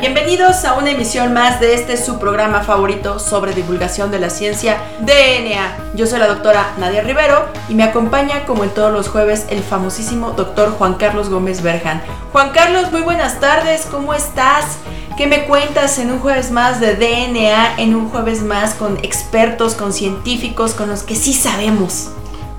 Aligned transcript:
bienvenidos 0.00 0.64
a 0.64 0.78
una 0.78 0.92
emisión 0.92 1.34
más 1.34 1.60
de 1.60 1.74
este 1.74 1.98
su 1.98 2.18
programa 2.18 2.62
favorito 2.62 3.18
sobre 3.18 3.52
divulgación 3.52 4.10
de 4.10 4.18
la 4.18 4.30
ciencia 4.30 4.78
DNA. 5.00 5.92
Yo 5.94 6.06
soy 6.06 6.18
la 6.18 6.26
doctora 6.26 6.72
Nadia 6.78 7.02
Rivero 7.02 7.44
y 7.68 7.74
me 7.74 7.82
acompaña 7.82 8.46
como 8.46 8.64
en 8.64 8.70
todos 8.70 8.90
los 8.94 9.08
jueves 9.08 9.44
el 9.50 9.62
famosísimo 9.62 10.30
doctor 10.30 10.70
Juan 10.70 10.94
Carlos 10.94 11.28
Gómez 11.28 11.62
Berjan. 11.62 12.00
Juan 12.32 12.50
Carlos, 12.52 12.90
muy 12.90 13.02
buenas 13.02 13.40
tardes, 13.40 13.86
¿cómo 13.90 14.14
estás? 14.14 14.78
¿Qué 15.18 15.26
me 15.26 15.44
cuentas 15.44 15.98
en 15.98 16.10
un 16.10 16.20
jueves 16.20 16.50
más 16.50 16.80
de 16.80 16.94
DNA, 16.94 17.76
en 17.76 17.94
un 17.94 18.08
jueves 18.08 18.42
más 18.42 18.72
con 18.72 18.96
expertos, 19.02 19.74
con 19.74 19.92
científicos, 19.92 20.72
con 20.72 20.88
los 20.88 21.02
que 21.02 21.14
sí 21.14 21.34
sabemos? 21.34 22.08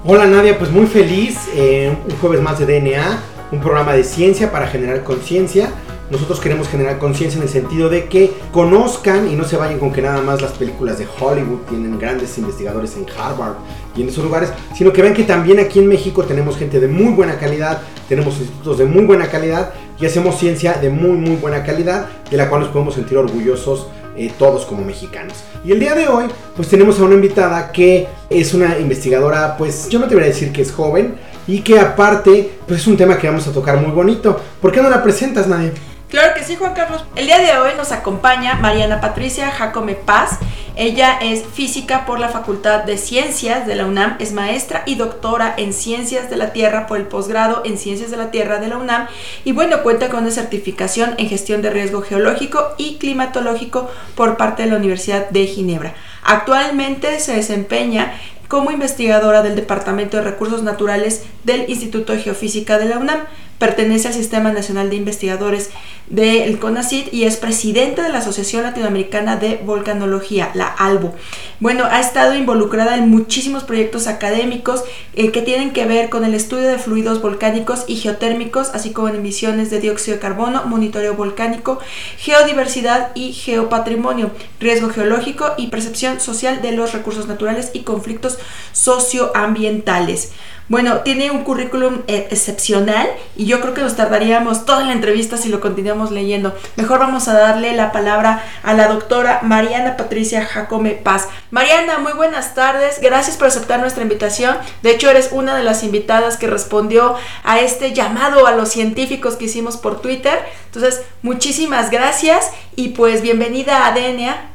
Hola 0.06 0.28
Nadia, 0.28 0.60
pues 0.60 0.70
muy 0.70 0.86
feliz, 0.86 1.40
eh, 1.56 1.98
un 2.08 2.18
jueves 2.18 2.40
más 2.40 2.60
de 2.60 2.68
DNA, 2.68 3.20
un 3.52 3.60
programa 3.60 3.94
de 3.94 4.04
ciencia 4.04 4.52
para 4.52 4.68
generar 4.68 5.04
conciencia. 5.04 5.72
Nosotros 6.12 6.42
queremos 6.42 6.68
generar 6.68 7.00
conciencia 7.00 7.38
en 7.38 7.44
el 7.44 7.50
sentido 7.50 7.88
de 7.88 8.10
que 8.10 8.34
conozcan 8.52 9.32
y 9.32 9.36
no 9.38 9.46
se 9.46 9.56
vayan 9.56 9.80
con 9.80 9.94
que 9.94 10.02
nada 10.02 10.22
más 10.22 10.42
las 10.42 10.52
películas 10.52 11.00
de 11.00 11.08
Hollywood 11.08 11.60
tienen 11.70 11.98
grandes 11.98 12.38
investigadores 12.38 12.98
en 12.98 13.06
Harvard 13.18 13.54
y 13.96 14.02
en 14.02 14.10
esos 14.10 14.22
lugares, 14.22 14.52
sino 14.76 14.92
que 14.92 15.02
vean 15.02 15.14
que 15.14 15.24
también 15.24 15.60
aquí 15.60 15.80
en 15.80 15.88
México 15.88 16.26
tenemos 16.26 16.58
gente 16.58 16.82
de 16.82 16.90
muy 16.90 17.14
buena 17.14 17.40
calidad, 17.40 17.82
tenemos 18.10 18.38
institutos 18.40 18.80
de 18.80 18.86
muy 18.86 19.06
buena 19.06 19.30
calidad 19.30 19.72
y 20.02 20.06
hacemos 20.06 20.38
ciencia 20.38 20.74
de 20.74 20.90
muy 20.90 21.12
muy 21.12 21.38
buena 21.38 21.64
calidad, 21.64 22.10
de 22.30 22.36
la 22.36 22.50
cual 22.50 22.64
nos 22.64 22.72
podemos 22.72 22.96
sentir 22.96 23.18
orgullosos 23.18 23.88
eh, 24.18 24.34
todos 24.38 24.66
como 24.66 24.84
mexicanos. 24.84 25.38
Y 25.64 25.72
el 25.72 25.80
día 25.80 25.96
de 25.96 26.10
hoy, 26.10 26.26
pues 26.58 26.68
tenemos 26.68 27.00
a 27.00 27.04
una 27.04 27.16
invitada 27.16 27.72
que 27.72 28.10
es 28.30 28.54
una 28.54 28.78
investigadora, 28.80 29.56
pues 29.58 29.88
yo 29.88 29.98
no 29.98 30.10
te 30.10 30.16
voy 30.16 30.26
a 30.26 30.28
decir 30.28 30.52
que 30.52 30.62
es 30.62 30.74
joven 30.74 31.16
y 31.48 31.62
que 31.62 31.80
aparte, 31.80 32.52
pues 32.68 32.82
es 32.82 32.88
un 32.88 32.98
tema 32.98 33.18
que 33.18 33.28
vamos 33.28 33.48
a 33.48 33.54
tocar 33.54 33.78
muy 33.78 33.92
bonito. 33.92 34.38
¿Por 34.60 34.74
qué 34.74 34.82
no 34.82 34.90
la 34.90 35.02
presentas, 35.02 35.48
Nadie? 35.48 35.72
Claro 36.12 36.34
que 36.34 36.44
sí, 36.44 36.58
Juan 36.58 36.74
Carlos. 36.74 37.06
El 37.16 37.26
día 37.26 37.40
de 37.40 37.58
hoy 37.58 37.72
nos 37.78 37.94
acompaña 37.94 38.56
Mariana 38.56 39.00
Patricia 39.00 39.50
Jacome 39.50 39.96
Paz. 39.96 40.40
Ella 40.76 41.18
es 41.22 41.46
física 41.46 42.06
por 42.06 42.20
la 42.20 42.28
Facultad 42.28 42.84
de 42.84 42.98
Ciencias 42.98 43.66
de 43.66 43.76
la 43.76 43.86
UNAM, 43.86 44.18
es 44.20 44.34
maestra 44.34 44.84
y 44.86 44.96
doctora 44.96 45.54
en 45.56 45.72
Ciencias 45.72 46.30
de 46.30 46.36
la 46.36 46.52
Tierra 46.52 46.86
por 46.86 46.98
el 46.98 47.06
posgrado 47.08 47.62
en 47.64 47.78
Ciencias 47.78 48.12
de 48.12 48.18
la 48.18 48.30
Tierra 48.30 48.60
de 48.60 48.68
la 48.68 48.78
UNAM 48.78 49.08
y 49.46 49.54
bueno, 49.54 49.84
cuenta 49.84 50.10
con 50.10 50.24
una 50.24 50.32
certificación 50.32 51.16
en 51.18 51.30
gestión 51.30 51.62
de 51.62 51.70
riesgo 51.70 52.02
geológico 52.02 52.74
y 52.78 52.98
climatológico 52.98 53.90
por 54.14 54.36
parte 54.36 54.64
de 54.64 54.70
la 54.70 54.76
Universidad 54.76 55.30
de 55.30 55.46
Ginebra. 55.46 55.94
Actualmente 56.24 57.22
se 57.22 57.38
desempeña 57.38 58.14
como 58.52 58.70
investigadora 58.70 59.44
del 59.44 59.56
Departamento 59.56 60.18
de 60.18 60.24
Recursos 60.24 60.62
Naturales 60.62 61.24
del 61.46 61.70
Instituto 61.70 62.12
de 62.12 62.20
Geofísica 62.20 62.78
de 62.78 62.90
la 62.90 62.98
UNAM. 62.98 63.22
Pertenece 63.60 64.10
al 64.10 64.14
Sistema 64.14 64.52
Nacional 64.52 64.90
de 64.90 64.98
Investigadores 64.98 65.70
del 66.12 66.60
CONACYT 66.60 67.14
y 67.14 67.24
es 67.24 67.38
presidenta 67.38 68.04
de 68.04 68.10
la 68.10 68.18
Asociación 68.18 68.64
Latinoamericana 68.64 69.38
de 69.38 69.62
Volcanología, 69.64 70.52
la 70.56 70.66
ALBO. 70.66 71.14
Bueno, 71.62 71.86
ha 71.86 72.02
estado 72.02 72.34
involucrada 72.34 72.98
en 72.98 73.10
muchísimos 73.10 73.64
proyectos 73.64 74.08
académicos 74.08 74.84
eh, 75.14 75.32
que 75.32 75.42
tienen 75.42 75.72
que 75.72 75.86
ver 75.86 76.10
con 76.10 76.26
el 76.26 76.34
estudio 76.34 76.68
de 76.68 76.80
fluidos 76.80 77.22
volcánicos 77.22 77.86
y 77.88 77.96
geotérmicos, 77.96 78.72
así 78.74 78.92
como 78.92 79.08
en 79.08 79.16
emisiones 79.16 79.70
de 79.70 79.80
dióxido 79.80 80.18
de 80.18 80.22
carbono, 80.22 80.66
monitoreo 80.66 81.14
volcánico, 81.14 81.80
geodiversidad 82.18 83.12
y 83.16 83.32
geopatrimonio, 83.32 84.32
riesgo 84.60 84.90
geológico 84.90 85.54
y 85.56 85.68
percepción 85.68 86.20
social 86.20 86.62
de 86.62 86.74
los 86.74 86.92
recursos 86.92 87.28
naturales 87.28 87.70
y 87.74 87.82
conflictos 87.82 88.38
socioambientales. 88.72 90.32
Bueno, 90.72 91.00
tiene 91.00 91.32
un 91.32 91.44
currículum 91.44 92.04
eh, 92.08 92.30
excepcional 92.32 93.10
y 93.36 93.46
yo 93.46 93.60
creo 93.60 93.74
que 93.74 93.82
nos 93.82 93.98
tardaríamos 93.98 94.64
toda 94.64 94.86
la 94.86 94.94
entrevista 94.94 95.36
si 95.36 95.50
lo 95.50 95.60
continuamos 95.60 96.12
leyendo. 96.12 96.56
Mejor 96.78 97.00
vamos 97.00 97.28
a 97.28 97.34
darle 97.34 97.76
la 97.76 97.92
palabra 97.92 98.42
a 98.64 98.74
la 98.74 98.88
doctora 98.88 99.42
Mariana 99.44 99.98
Patricia 99.98 100.46
Jacome 100.46 100.92
Paz. 100.92 101.28
Mariana, 101.50 101.98
muy 101.98 102.14
buenas 102.14 102.56
tardes. 102.56 103.02
Gracias 103.02 103.36
por 103.36 103.50
aceptar 103.50 103.82
nuestra 103.82 104.04
invitación. 104.04 104.56
De 104.82 104.92
hecho, 104.92 105.10
eres 105.10 105.32
una 105.34 105.58
de 105.58 105.64
las 105.64 105.84
invitadas 105.84 106.38
que 106.38 106.48
respondió 106.48 107.16
a 107.44 107.60
este 107.60 107.92
llamado 107.92 108.48
a 108.48 108.56
los 108.56 108.70
científicos 108.70 109.36
que 109.36 109.46
hicimos 109.46 109.76
por 109.76 110.00
Twitter. 110.00 110.40
Entonces, 110.68 111.02
muchísimas 111.22 111.92
gracias 111.92 112.50
y 112.78 112.90
pues 112.90 113.22
bienvenida 113.22 113.88
a 113.88 113.92
DNA. 113.92 114.52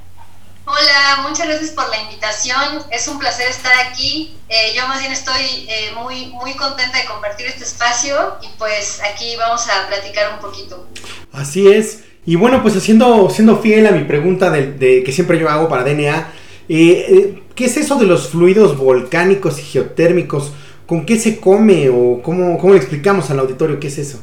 Hola, 0.68 1.28
muchas 1.28 1.46
gracias 1.46 1.70
por 1.70 1.88
la 1.90 2.00
invitación. 2.00 2.82
Es 2.90 3.06
un 3.06 3.20
placer 3.20 3.48
estar 3.48 3.72
aquí. 3.86 4.36
Eh, 4.48 4.74
yo 4.76 4.88
más 4.88 4.98
bien 4.98 5.12
estoy 5.12 5.64
eh, 5.68 5.92
muy, 5.94 6.26
muy 6.26 6.54
contenta 6.54 6.98
de 6.98 7.04
compartir 7.04 7.46
este 7.46 7.62
espacio 7.62 8.34
y 8.42 8.48
pues 8.58 9.00
aquí 9.08 9.36
vamos 9.36 9.64
a 9.68 9.86
platicar 9.86 10.34
un 10.34 10.40
poquito. 10.40 10.88
Así 11.32 11.68
es. 11.68 12.02
Y 12.26 12.34
bueno, 12.34 12.62
pues 12.62 12.76
haciendo, 12.76 13.30
siendo 13.30 13.58
fiel 13.58 13.86
a 13.86 13.92
mi 13.92 14.02
pregunta 14.02 14.50
de, 14.50 15.04
que 15.04 15.12
siempre 15.12 15.38
yo 15.38 15.48
hago 15.48 15.68
para 15.68 15.84
DNA, 15.84 16.32
eh, 16.68 17.44
¿qué 17.54 17.66
es 17.66 17.76
eso 17.76 17.94
de 17.94 18.06
los 18.06 18.30
fluidos 18.30 18.76
volcánicos 18.76 19.60
y 19.60 19.62
geotérmicos? 19.62 20.50
¿Con 20.88 21.06
qué 21.06 21.16
se 21.16 21.38
come 21.38 21.90
o 21.90 22.20
cómo, 22.24 22.58
cómo 22.58 22.72
le 22.72 22.80
explicamos 22.80 23.30
al 23.30 23.38
auditorio 23.38 23.78
qué 23.78 23.86
es 23.86 23.98
eso? 23.98 24.20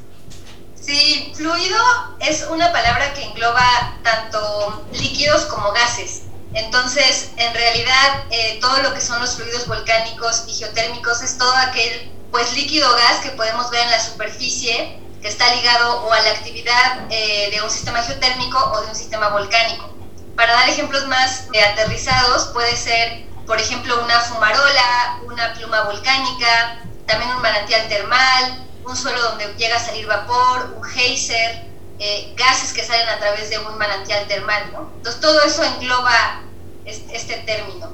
Sí, 0.75 1.31
fluido 1.33 1.77
es 2.19 2.45
una 2.51 2.69
palabra 2.73 3.13
que 3.13 3.23
engloba 3.23 3.97
tanto 4.03 4.83
líquidos 4.91 5.45
como 5.45 5.71
gases. 5.71 6.23
Entonces, 6.53 7.31
en 7.37 7.53
realidad, 7.53 8.25
eh, 8.29 8.59
todo 8.61 8.77
lo 8.83 8.93
que 8.93 9.01
son 9.01 9.19
los 9.19 9.35
fluidos 9.35 9.67
volcánicos 9.67 10.43
y 10.47 10.53
geotérmicos 10.53 11.21
es 11.21 11.37
todo 11.37 11.53
aquel 11.57 12.11
pues 12.31 12.53
líquido 12.53 12.89
gas 12.95 13.19
que 13.21 13.29
podemos 13.31 13.69
ver 13.69 13.81
en 13.81 13.91
la 13.91 13.99
superficie 13.99 14.99
que 15.21 15.29
está 15.29 15.53
ligado 15.55 16.03
o 16.03 16.11
a 16.11 16.19
la 16.19 16.31
actividad 16.31 17.07
eh, 17.09 17.49
de 17.51 17.61
un 17.61 17.69
sistema 17.69 18.03
geotérmico 18.03 18.59
o 18.59 18.81
de 18.81 18.87
un 18.87 18.95
sistema 18.95 19.29
volcánico. 19.29 19.89
Para 20.35 20.53
dar 20.53 20.67
ejemplos 20.67 21.07
más 21.07 21.47
eh, 21.53 21.63
aterrizados, 21.63 22.47
puede 22.47 22.75
ser, 22.75 23.25
por 23.47 23.59
ejemplo, 23.59 24.03
una 24.03 24.19
fumarola, 24.19 25.19
una 25.25 25.53
pluma 25.53 25.83
volcánica, 25.83 26.83
también 27.05 27.31
un 27.31 27.41
manantial 27.41 27.87
termal, 27.87 28.67
un 28.83 28.97
suelo 28.97 29.21
donde 29.21 29.53
llega 29.55 29.77
a 29.77 29.79
salir 29.79 30.05
vapor, 30.07 30.73
un 30.75 30.83
geyser, 30.83 31.71
eh, 31.99 32.33
gases 32.35 32.73
que 32.73 32.83
salen 32.83 33.07
a 33.07 33.17
través 33.19 33.49
de 33.49 33.59
un 33.59 33.77
manantial 33.77 34.27
termal, 34.27 34.73
¿no? 34.73 34.91
Entonces 34.97 35.21
todo 35.21 35.41
eso 35.43 35.63
engloba 35.63 36.42
este, 36.85 37.35
término. 37.45 37.91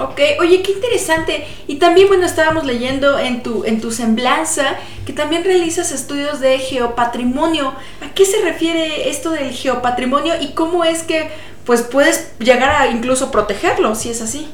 Ok, 0.00 0.20
oye, 0.38 0.62
qué 0.62 0.72
interesante. 0.72 1.46
Y 1.66 1.76
también, 1.76 2.06
bueno, 2.06 2.24
estábamos 2.24 2.64
leyendo 2.64 3.18
en 3.18 3.42
tu, 3.42 3.64
en 3.64 3.80
tu 3.80 3.90
semblanza 3.90 4.76
que 5.04 5.12
también 5.12 5.42
realizas 5.42 5.90
estudios 5.90 6.38
de 6.38 6.58
geopatrimonio. 6.58 7.74
¿A 8.00 8.14
qué 8.14 8.24
se 8.24 8.40
refiere 8.42 9.10
esto 9.10 9.30
del 9.30 9.50
geopatrimonio 9.50 10.40
y 10.40 10.52
cómo 10.52 10.84
es 10.84 11.02
que 11.02 11.30
pues 11.64 11.82
puedes 11.82 12.38
llegar 12.38 12.70
a 12.70 12.86
incluso 12.86 13.30
protegerlo, 13.30 13.94
si 13.94 14.10
es 14.10 14.22
así? 14.22 14.48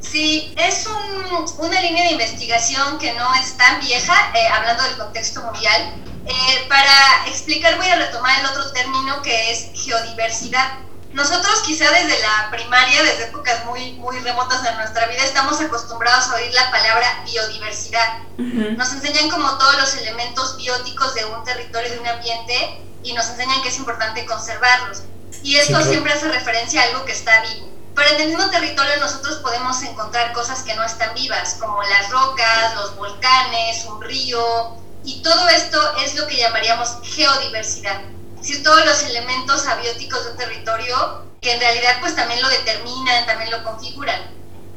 Sí, 0.00 0.54
es 0.56 0.86
un, 0.86 1.66
una 1.66 1.80
línea 1.82 2.04
de 2.04 2.12
investigación 2.12 2.98
que 2.98 3.12
no 3.12 3.34
es 3.34 3.56
tan 3.56 3.80
vieja, 3.80 4.32
eh, 4.34 4.48
hablando 4.48 4.84
del 4.84 4.96
contexto 4.96 5.42
mundial. 5.42 5.94
Eh, 6.26 6.66
para 6.68 7.26
explicar 7.26 7.76
voy 7.76 7.86
a 7.86 7.96
retomar 7.96 8.40
el 8.40 8.46
otro 8.46 8.70
término 8.72 9.20
que 9.22 9.52
es 9.52 9.70
geodiversidad. 9.74 10.78
Nosotros 11.12 11.62
quizá 11.64 11.90
desde 11.90 12.20
la 12.20 12.48
primaria, 12.50 13.02
desde 13.02 13.24
épocas 13.24 13.64
muy, 13.64 13.92
muy 13.92 14.18
remotas 14.20 14.62
de 14.62 14.72
nuestra 14.74 15.06
vida, 15.06 15.24
estamos 15.24 15.60
acostumbrados 15.60 16.28
a 16.28 16.34
oír 16.34 16.52
la 16.52 16.70
palabra 16.70 17.22
biodiversidad. 17.24 18.18
Nos 18.36 18.92
enseñan 18.92 19.30
como 19.30 19.56
todos 19.58 19.78
los 19.78 19.96
elementos 19.96 20.56
bióticos 20.56 21.14
de 21.14 21.24
un 21.24 21.42
territorio, 21.44 21.90
de 21.90 21.98
un 21.98 22.06
ambiente, 22.06 22.84
y 23.02 23.12
nos 23.14 23.28
enseñan 23.28 23.62
que 23.62 23.68
es 23.68 23.78
importante 23.78 24.26
conservarlos. 24.26 25.02
Y 25.42 25.56
esto 25.56 25.80
siempre 25.82 26.12
hace 26.12 26.28
referencia 26.28 26.82
a 26.82 26.84
algo 26.84 27.04
que 27.04 27.12
está 27.12 27.40
vivo. 27.42 27.68
Pero 27.94 28.10
en 28.10 28.20
el 28.20 28.28
mismo 28.28 28.48
territorio 28.50 28.96
nosotros 29.00 29.38
podemos 29.38 29.82
encontrar 29.82 30.32
cosas 30.32 30.62
que 30.62 30.74
no 30.74 30.84
están 30.84 31.14
vivas, 31.14 31.56
como 31.58 31.82
las 31.82 32.10
rocas, 32.10 32.74
los 32.76 32.96
volcanes, 32.96 33.84
un 33.86 34.00
río, 34.02 34.76
Y 35.04 35.22
todo 35.22 35.48
esto 35.48 35.96
es 35.98 36.16
lo 36.16 36.26
que 36.26 36.36
llamaríamos 36.36 36.98
geodiversidad. 37.02 38.02
Decir, 38.48 38.64
todos 38.64 38.82
los 38.86 39.02
elementos 39.02 39.66
abióticos 39.66 40.24
de 40.24 40.30
un 40.30 40.36
territorio 40.38 41.22
que 41.42 41.52
en 41.52 41.60
realidad 41.60 41.98
pues 42.00 42.16
también 42.16 42.40
lo 42.40 42.48
determinan, 42.48 43.26
también 43.26 43.50
lo 43.50 43.62
configuran. 43.62 44.22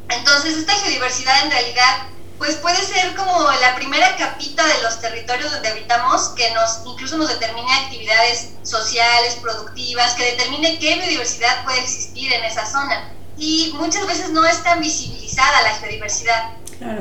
Entonces 0.09 0.57
esta 0.57 0.73
geodiversidad 0.73 1.45
en 1.45 1.51
realidad 1.51 2.03
pues 2.37 2.57
puede 2.57 2.75
ser 2.75 3.15
como 3.15 3.49
la 3.61 3.75
primera 3.75 4.17
capita 4.17 4.67
de 4.67 4.81
los 4.81 4.99
territorios 4.99 5.53
donde 5.53 5.69
habitamos 5.69 6.29
que 6.35 6.51
nos 6.51 6.81
incluso 6.85 7.15
nos 7.15 7.29
determine 7.29 7.71
actividades 7.71 8.49
sociales, 8.63 9.37
productivas, 9.41 10.15
que 10.15 10.35
determine 10.35 10.77
qué 10.77 10.95
biodiversidad 10.97 11.63
puede 11.63 11.79
existir 11.79 12.33
en 12.33 12.43
esa 12.43 12.65
zona. 12.65 13.13
Y 13.37 13.71
muchas 13.75 14.05
veces 14.05 14.31
no 14.31 14.45
es 14.45 14.61
tan 14.63 14.81
visibilizada 14.81 15.61
la 15.61 15.75
geodiversidad. 15.75 16.55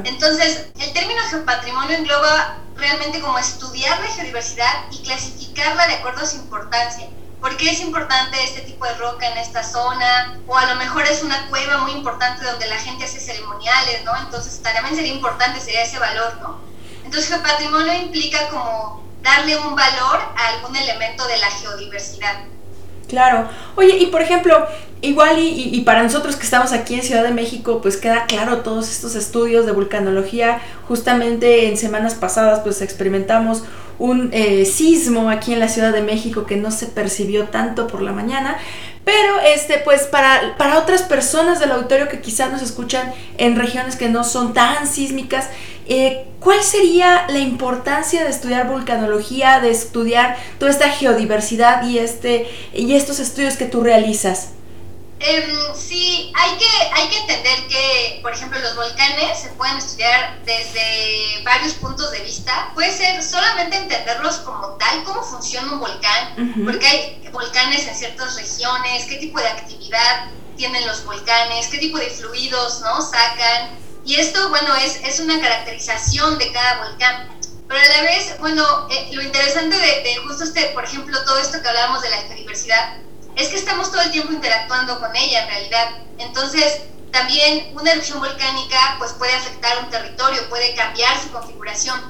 Entonces, 0.04 0.66
el 0.78 0.92
término 0.92 1.20
geopatrimonio 1.30 1.96
engloba 1.96 2.58
realmente 2.80 3.20
como 3.20 3.38
estudiar 3.38 4.00
la 4.00 4.08
geodiversidad 4.08 4.86
y 4.90 5.02
clasificarla 5.02 5.86
de 5.86 5.94
acuerdo 5.94 6.22
a 6.22 6.26
su 6.26 6.36
importancia. 6.36 7.08
¿Por 7.40 7.56
qué 7.56 7.70
es 7.70 7.80
importante 7.80 8.42
este 8.42 8.62
tipo 8.62 8.84
de 8.84 8.94
roca 8.94 9.26
en 9.26 9.38
esta 9.38 9.62
zona? 9.62 10.40
O 10.46 10.56
a 10.56 10.66
lo 10.66 10.74
mejor 10.76 11.06
es 11.06 11.22
una 11.22 11.48
cueva 11.48 11.78
muy 11.78 11.92
importante 11.92 12.44
donde 12.44 12.66
la 12.66 12.76
gente 12.76 13.04
hace 13.04 13.20
ceremoniales, 13.20 14.04
¿no? 14.04 14.14
Entonces 14.16 14.60
también 14.62 14.94
sería 14.94 15.14
importante, 15.14 15.60
sería 15.60 15.82
ese 15.82 15.98
valor, 15.98 16.38
¿no? 16.42 16.60
Entonces 17.04 17.28
geopatrimonio 17.28 17.94
implica 17.94 18.48
como 18.48 19.02
darle 19.22 19.56
un 19.56 19.74
valor 19.74 20.20
a 20.36 20.48
algún 20.48 20.76
elemento 20.76 21.26
de 21.26 21.38
la 21.38 21.50
geodiversidad. 21.50 22.44
Claro. 23.10 23.48
Oye, 23.74 23.98
y 23.98 24.06
por 24.06 24.22
ejemplo, 24.22 24.66
igual 25.02 25.38
y, 25.40 25.80
para 25.80 26.02
nosotros 26.04 26.36
que 26.36 26.44
estamos 26.44 26.72
aquí 26.72 26.94
en 26.94 27.02
Ciudad 27.02 27.24
de 27.24 27.32
México, 27.32 27.80
pues 27.82 27.96
queda 27.96 28.26
claro 28.26 28.58
todos 28.58 28.88
estos 28.88 29.16
estudios 29.16 29.66
de 29.66 29.72
vulcanología. 29.72 30.60
Justamente 30.86 31.68
en 31.68 31.76
semanas 31.76 32.14
pasadas, 32.14 32.60
pues 32.60 32.80
experimentamos 32.82 33.64
un 33.98 34.30
eh, 34.32 34.64
sismo 34.64 35.28
aquí 35.28 35.52
en 35.52 35.58
la 35.58 35.68
Ciudad 35.68 35.92
de 35.92 36.02
México 36.02 36.46
que 36.46 36.56
no 36.56 36.70
se 36.70 36.86
percibió 36.86 37.46
tanto 37.46 37.88
por 37.88 38.00
la 38.00 38.12
mañana. 38.12 38.56
Pero 39.04 39.40
este, 39.40 39.78
pues 39.78 40.02
para, 40.02 40.56
para 40.56 40.78
otras 40.78 41.02
personas 41.02 41.58
del 41.58 41.72
auditorio 41.72 42.08
que 42.08 42.20
quizás 42.20 42.52
nos 42.52 42.62
escuchan 42.62 43.12
en 43.38 43.56
regiones 43.56 43.96
que 43.96 44.08
no 44.08 44.22
son 44.22 44.54
tan 44.54 44.86
sísmicas, 44.86 45.48
eh, 45.90 46.28
¿cuál 46.38 46.62
sería 46.62 47.26
la 47.28 47.40
importancia 47.40 48.22
de 48.22 48.30
estudiar 48.30 48.68
vulcanología, 48.68 49.58
de 49.58 49.72
estudiar 49.72 50.38
toda 50.60 50.70
esta 50.70 50.88
geodiversidad 50.88 51.84
y, 51.84 51.98
este, 51.98 52.48
y 52.72 52.94
estos 52.94 53.18
estudios 53.18 53.56
que 53.56 53.64
tú 53.66 53.82
realizas? 53.82 54.50
Eh, 55.18 55.52
sí, 55.74 56.32
hay 56.34 56.56
que, 56.58 56.66
hay 56.94 57.08
que 57.08 57.18
entender 57.18 57.66
que, 57.66 58.20
por 58.22 58.32
ejemplo, 58.32 58.60
los 58.60 58.76
volcanes 58.76 59.36
se 59.36 59.48
pueden 59.48 59.78
estudiar 59.78 60.38
desde 60.44 61.42
varios 61.44 61.72
puntos 61.74 62.12
de 62.12 62.20
vista. 62.20 62.70
Puede 62.74 62.96
ser 62.96 63.20
solamente 63.20 63.76
entenderlos 63.76 64.36
como 64.36 64.68
tal, 64.76 65.02
cómo 65.02 65.24
funciona 65.24 65.72
un 65.72 65.80
volcán, 65.80 66.64
porque 66.64 66.86
hay 66.86 67.30
volcanes 67.32 67.88
en 67.88 67.96
ciertas 67.96 68.36
regiones, 68.36 69.06
qué 69.06 69.16
tipo 69.16 69.40
de 69.40 69.48
actividad 69.48 70.30
tienen 70.56 70.86
los 70.86 71.04
volcanes, 71.04 71.66
qué 71.66 71.78
tipo 71.78 71.98
de 71.98 72.10
fluidos 72.10 72.80
¿no? 72.80 73.02
sacan. 73.02 73.89
Y 74.04 74.16
esto, 74.16 74.48
bueno, 74.48 74.74
es, 74.76 74.96
es 75.04 75.20
una 75.20 75.40
caracterización 75.40 76.38
de 76.38 76.52
cada 76.52 76.78
volcán. 76.84 77.28
Pero 77.68 77.80
a 77.80 77.96
la 77.96 78.02
vez, 78.02 78.36
bueno, 78.40 78.88
eh, 78.90 79.10
lo 79.12 79.22
interesante 79.22 79.76
de, 79.76 80.02
de, 80.02 80.16
justo 80.26 80.44
este, 80.44 80.66
por 80.66 80.84
ejemplo, 80.84 81.22
todo 81.24 81.38
esto 81.38 81.62
que 81.62 81.68
hablábamos 81.68 82.02
de 82.02 82.10
la 82.10 82.22
biodiversidad, 82.22 82.96
es 83.36 83.48
que 83.48 83.56
estamos 83.56 83.90
todo 83.90 84.02
el 84.02 84.10
tiempo 84.10 84.32
interactuando 84.32 84.98
con 84.98 85.14
ella 85.14 85.44
en 85.44 85.48
realidad. 85.48 85.90
Entonces, 86.18 86.80
también 87.12 87.70
una 87.74 87.92
erupción 87.92 88.20
volcánica 88.20 88.96
pues 88.98 89.12
puede 89.12 89.34
afectar 89.34 89.78
un 89.82 89.90
territorio, 89.90 90.48
puede 90.48 90.74
cambiar 90.74 91.20
su 91.20 91.30
configuración. 91.30 92.00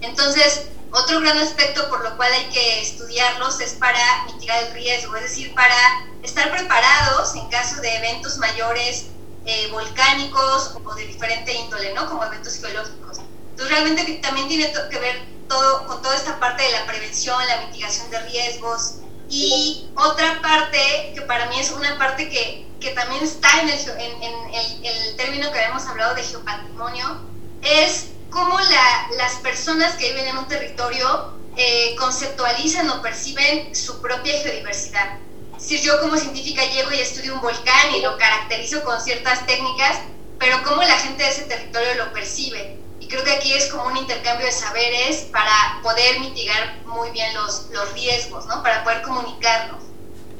Entonces, 0.00 0.68
otro 0.90 1.20
gran 1.20 1.38
aspecto 1.38 1.88
por 1.88 2.02
lo 2.02 2.16
cual 2.16 2.32
hay 2.32 2.44
que 2.46 2.80
estudiarlos 2.82 3.60
es 3.60 3.74
para 3.74 4.24
mitigar 4.26 4.62
el 4.64 4.72
riesgo, 4.72 5.16
es 5.16 5.22
decir, 5.22 5.54
para 5.54 5.74
estar 6.22 6.50
preparados 6.50 7.34
en 7.34 7.48
caso 7.48 7.80
de 7.80 7.96
eventos 7.96 8.38
mayores 8.38 9.06
eh, 9.50 9.66
volcánicos 9.72 10.74
o 10.84 10.94
de 10.94 11.06
diferente 11.06 11.54
índole, 11.54 11.94
¿no? 11.94 12.06
Como 12.06 12.22
eventos 12.22 12.60
geológicos. 12.60 13.16
Entonces, 13.50 13.74
realmente 13.74 14.20
también 14.22 14.46
tiene 14.46 14.70
que 14.90 14.98
ver 14.98 15.22
todo 15.48 15.86
con 15.86 16.02
toda 16.02 16.14
esta 16.14 16.38
parte 16.38 16.62
de 16.64 16.70
la 16.72 16.84
prevención, 16.84 17.34
la 17.46 17.66
mitigación 17.66 18.10
de 18.10 18.20
riesgos, 18.28 18.96
y 19.30 19.88
otra 19.94 20.42
parte, 20.42 21.12
que 21.14 21.22
para 21.22 21.46
mí 21.46 21.58
es 21.58 21.70
una 21.70 21.96
parte 21.96 22.28
que, 22.28 22.66
que 22.78 22.90
también 22.90 23.24
está 23.24 23.48
en, 23.62 23.70
el, 23.70 25.16
término 25.16 25.50
que 25.50 25.58
habíamos 25.58 25.86
hablado 25.86 26.14
de 26.14 26.24
geopatrimonio, 26.24 27.22
es 27.62 28.08
cómo 28.28 28.58
la, 28.58 29.16
las 29.16 29.36
personas 29.36 29.94
que 29.94 30.10
viven 30.10 30.28
en 30.28 30.36
un 30.36 30.46
territorio 30.46 31.32
eh, 31.56 31.96
conceptualizan 31.98 32.88
o 32.90 33.00
perciben 33.00 33.74
su 33.74 34.02
propia 34.02 34.34
geodiversidad. 34.42 35.18
Si 35.58 35.80
yo 35.80 36.00
como 36.00 36.16
científica 36.16 36.62
llego 36.64 36.92
y 36.92 37.00
estudio 37.00 37.34
un 37.34 37.40
volcán 37.40 37.94
y 37.96 38.00
lo 38.00 38.16
caracterizo 38.16 38.82
con 38.84 39.00
ciertas 39.00 39.46
técnicas, 39.46 39.98
pero 40.38 40.62
cómo 40.62 40.82
la 40.82 40.98
gente 40.98 41.22
de 41.22 41.30
ese 41.30 41.42
territorio 41.42 41.94
lo 41.96 42.12
percibe 42.12 42.78
creo 43.08 43.24
que 43.24 43.32
aquí 43.32 43.52
es 43.52 43.66
como 43.66 43.86
un 43.86 43.96
intercambio 43.96 44.46
de 44.46 44.52
saberes 44.52 45.28
para 45.32 45.80
poder 45.82 46.20
mitigar 46.20 46.76
muy 46.86 47.10
bien 47.10 47.34
los, 47.34 47.68
los 47.72 47.92
riesgos, 47.94 48.46
¿no? 48.46 48.62
Para 48.62 48.84
poder 48.84 49.02
comunicarnos. 49.02 49.82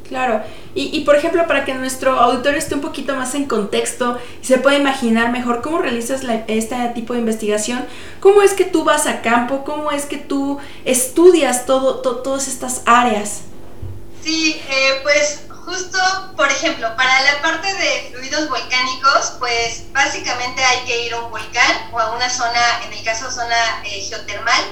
Claro, 0.07 0.43
y, 0.75 0.97
y, 0.97 1.05
por 1.05 1.17
ejemplo, 1.17 1.47
para 1.47 1.67
que 1.67 1.75
nuestro 1.75 2.19
auditorio 2.19 2.59
esté 2.59 2.75
un 2.75 2.81
poquito 2.81 3.15
más 3.15 3.35
en 3.35 3.45
contexto 3.45 4.19
y 4.41 4.47
se 4.47 4.57
pueda 4.57 4.79
imaginar 4.79 5.31
mejor 5.31 5.61
cómo 5.61 5.79
realizas 5.79 6.23
este 6.47 6.77
tipo 6.95 7.13
de 7.13 7.19
investigación, 7.21 7.85
cómo 8.19 8.41
es 8.41 8.55
que 8.55 8.65
tú 8.65 8.85
vas 8.85 9.07
a 9.07 9.21
campo, 9.21 9.65
cómo 9.65 9.91
es 9.91 10.07
que 10.07 10.17
tú 10.17 10.59
estudias 10.87 11.67
todo, 11.67 11.97
todas 11.99 12.49
estas 12.49 12.83
áreas. 12.87 13.43
Sí, 14.23 14.63
eh, 14.69 15.01
pues 15.03 15.41
Justo, 15.69 15.99
por 16.35 16.51
ejemplo, 16.51 16.97
para 16.97 17.21
la 17.25 17.43
parte 17.43 17.75
de 17.75 18.09
fluidos 18.11 18.49
volcánicos, 18.49 19.35
pues 19.39 19.85
básicamente 19.93 20.65
hay 20.65 20.79
que 20.87 21.03
ir 21.05 21.13
a 21.13 21.21
un 21.21 21.31
volcán 21.31 21.91
o 21.93 22.01
a 22.01 22.13
una 22.17 22.31
zona, 22.31 22.85
en 22.87 22.93
el 22.95 23.05
caso 23.05 23.31
zona 23.31 23.83
eh, 23.85 24.01
geotermal, 24.01 24.63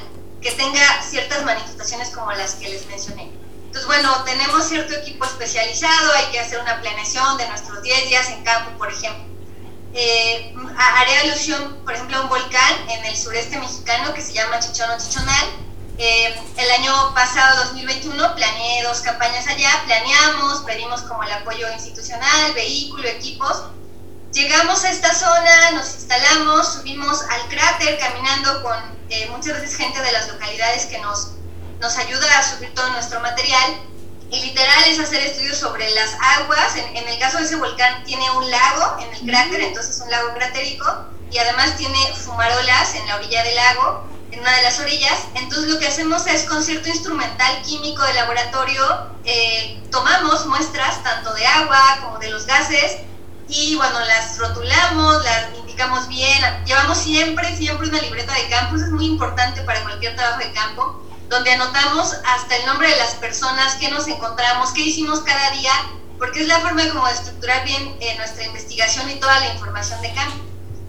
que 0.40 0.52
tenga 0.52 1.02
ciertas 1.02 1.44
manifestaciones 1.44 2.08
como 2.08 2.32
las 2.32 2.54
que 2.54 2.70
les 2.70 2.86
mencioné. 2.86 3.30
Entonces, 3.66 3.86
bueno, 3.86 4.24
tenemos 4.24 4.64
cierto 4.64 4.94
equipo 4.94 5.26
especializado, 5.26 6.12
hay 6.14 6.32
que 6.32 6.40
hacer 6.40 6.60
una 6.60 6.80
planeación 6.80 7.36
de 7.36 7.46
nuestros 7.46 7.82
10 7.82 8.08
días 8.08 8.30
en 8.30 8.42
campo, 8.42 8.70
por 8.78 8.90
ejemplo. 8.90 9.26
Eh, 9.92 10.54
haré 10.78 11.18
alusión, 11.18 11.78
por 11.84 11.92
ejemplo, 11.92 12.16
a 12.16 12.20
un 12.22 12.30
volcán 12.30 12.88
en 12.88 13.04
el 13.04 13.14
sureste 13.18 13.58
mexicano 13.58 14.14
que 14.14 14.22
se 14.22 14.32
llama 14.32 14.60
Chichón 14.60 14.88
Chichonal, 14.98 15.46
eh, 15.98 16.34
el 16.58 16.70
año 16.72 17.14
pasado, 17.14 17.64
2021, 17.64 18.34
planeé 18.34 18.82
dos 18.82 19.00
campañas 19.00 19.46
allá, 19.46 19.82
planeamos, 19.86 20.60
pedimos 20.66 21.00
como 21.02 21.22
el 21.22 21.32
apoyo 21.32 21.72
institucional, 21.72 22.52
vehículo, 22.52 23.08
equipos. 23.08 23.64
Llegamos 24.32 24.84
a 24.84 24.90
esta 24.90 25.14
zona, 25.14 25.70
nos 25.70 25.94
instalamos, 25.94 26.74
subimos 26.74 27.22
al 27.22 27.48
cráter 27.48 27.98
caminando 27.98 28.62
con 28.62 28.76
eh, 29.08 29.26
muchas 29.30 29.54
veces 29.54 29.76
gente 29.76 30.02
de 30.02 30.12
las 30.12 30.28
localidades 30.28 30.84
que 30.86 30.98
nos, 30.98 31.28
nos 31.80 31.96
ayuda 31.96 32.38
a 32.38 32.42
subir 32.42 32.74
todo 32.74 32.90
nuestro 32.90 33.20
material. 33.20 33.80
Y 34.30 34.42
literal 34.42 34.84
es 34.88 34.98
hacer 34.98 35.24
estudios 35.24 35.56
sobre 35.56 35.88
las 35.90 36.10
aguas. 36.20 36.76
En, 36.76 36.94
en 36.94 37.08
el 37.08 37.18
caso 37.18 37.38
de 37.38 37.44
ese 37.44 37.56
volcán 37.56 38.04
tiene 38.04 38.30
un 38.32 38.50
lago 38.50 38.98
en 39.00 39.14
el 39.14 39.20
cráter, 39.30 39.60
entonces 39.62 39.98
un 40.02 40.10
lago 40.10 40.34
cratérico, 40.34 41.06
y 41.30 41.38
además 41.38 41.76
tiene 41.78 41.98
fumarolas 42.12 42.94
en 42.96 43.06
la 43.06 43.16
orilla 43.16 43.42
del 43.44 43.54
lago 43.54 44.15
una 44.46 44.56
de 44.58 44.62
las 44.62 44.78
orillas. 44.78 45.26
Entonces 45.34 45.68
lo 45.68 45.78
que 45.80 45.88
hacemos 45.88 46.24
es 46.28 46.44
con 46.44 46.62
cierto 46.62 46.88
instrumental 46.88 47.62
químico 47.62 48.02
de 48.04 48.14
laboratorio, 48.14 49.10
eh, 49.24 49.82
tomamos 49.90 50.46
muestras 50.46 51.02
tanto 51.02 51.34
de 51.34 51.44
agua 51.44 51.80
como 52.04 52.18
de 52.18 52.30
los 52.30 52.46
gases 52.46 52.98
y 53.48 53.74
bueno, 53.74 53.98
las 54.00 54.38
rotulamos, 54.38 55.24
las 55.24 55.58
indicamos 55.58 56.06
bien, 56.06 56.64
llevamos 56.64 56.96
siempre, 56.96 57.56
siempre 57.56 57.88
una 57.88 58.00
libreta 58.00 58.32
de 58.34 58.48
campo, 58.48 58.76
eso 58.76 58.84
es 58.84 58.92
muy 58.92 59.06
importante 59.06 59.62
para 59.62 59.82
cualquier 59.82 60.14
trabajo 60.14 60.38
de 60.38 60.52
campo, 60.52 61.02
donde 61.28 61.52
anotamos 61.52 62.14
hasta 62.24 62.56
el 62.56 62.66
nombre 62.66 62.88
de 62.88 62.96
las 62.98 63.14
personas, 63.16 63.74
qué 63.80 63.90
nos 63.90 64.06
encontramos, 64.06 64.70
qué 64.72 64.82
hicimos 64.82 65.20
cada 65.20 65.50
día, 65.50 65.72
porque 66.18 66.42
es 66.42 66.46
la 66.46 66.60
forma 66.60 66.88
como 66.90 67.08
estructurar 67.08 67.64
bien 67.64 67.96
eh, 68.00 68.14
nuestra 68.16 68.44
investigación 68.44 69.10
y 69.10 69.16
toda 69.16 69.40
la 69.40 69.52
información 69.52 70.00
de 70.02 70.14
campo. 70.14 70.45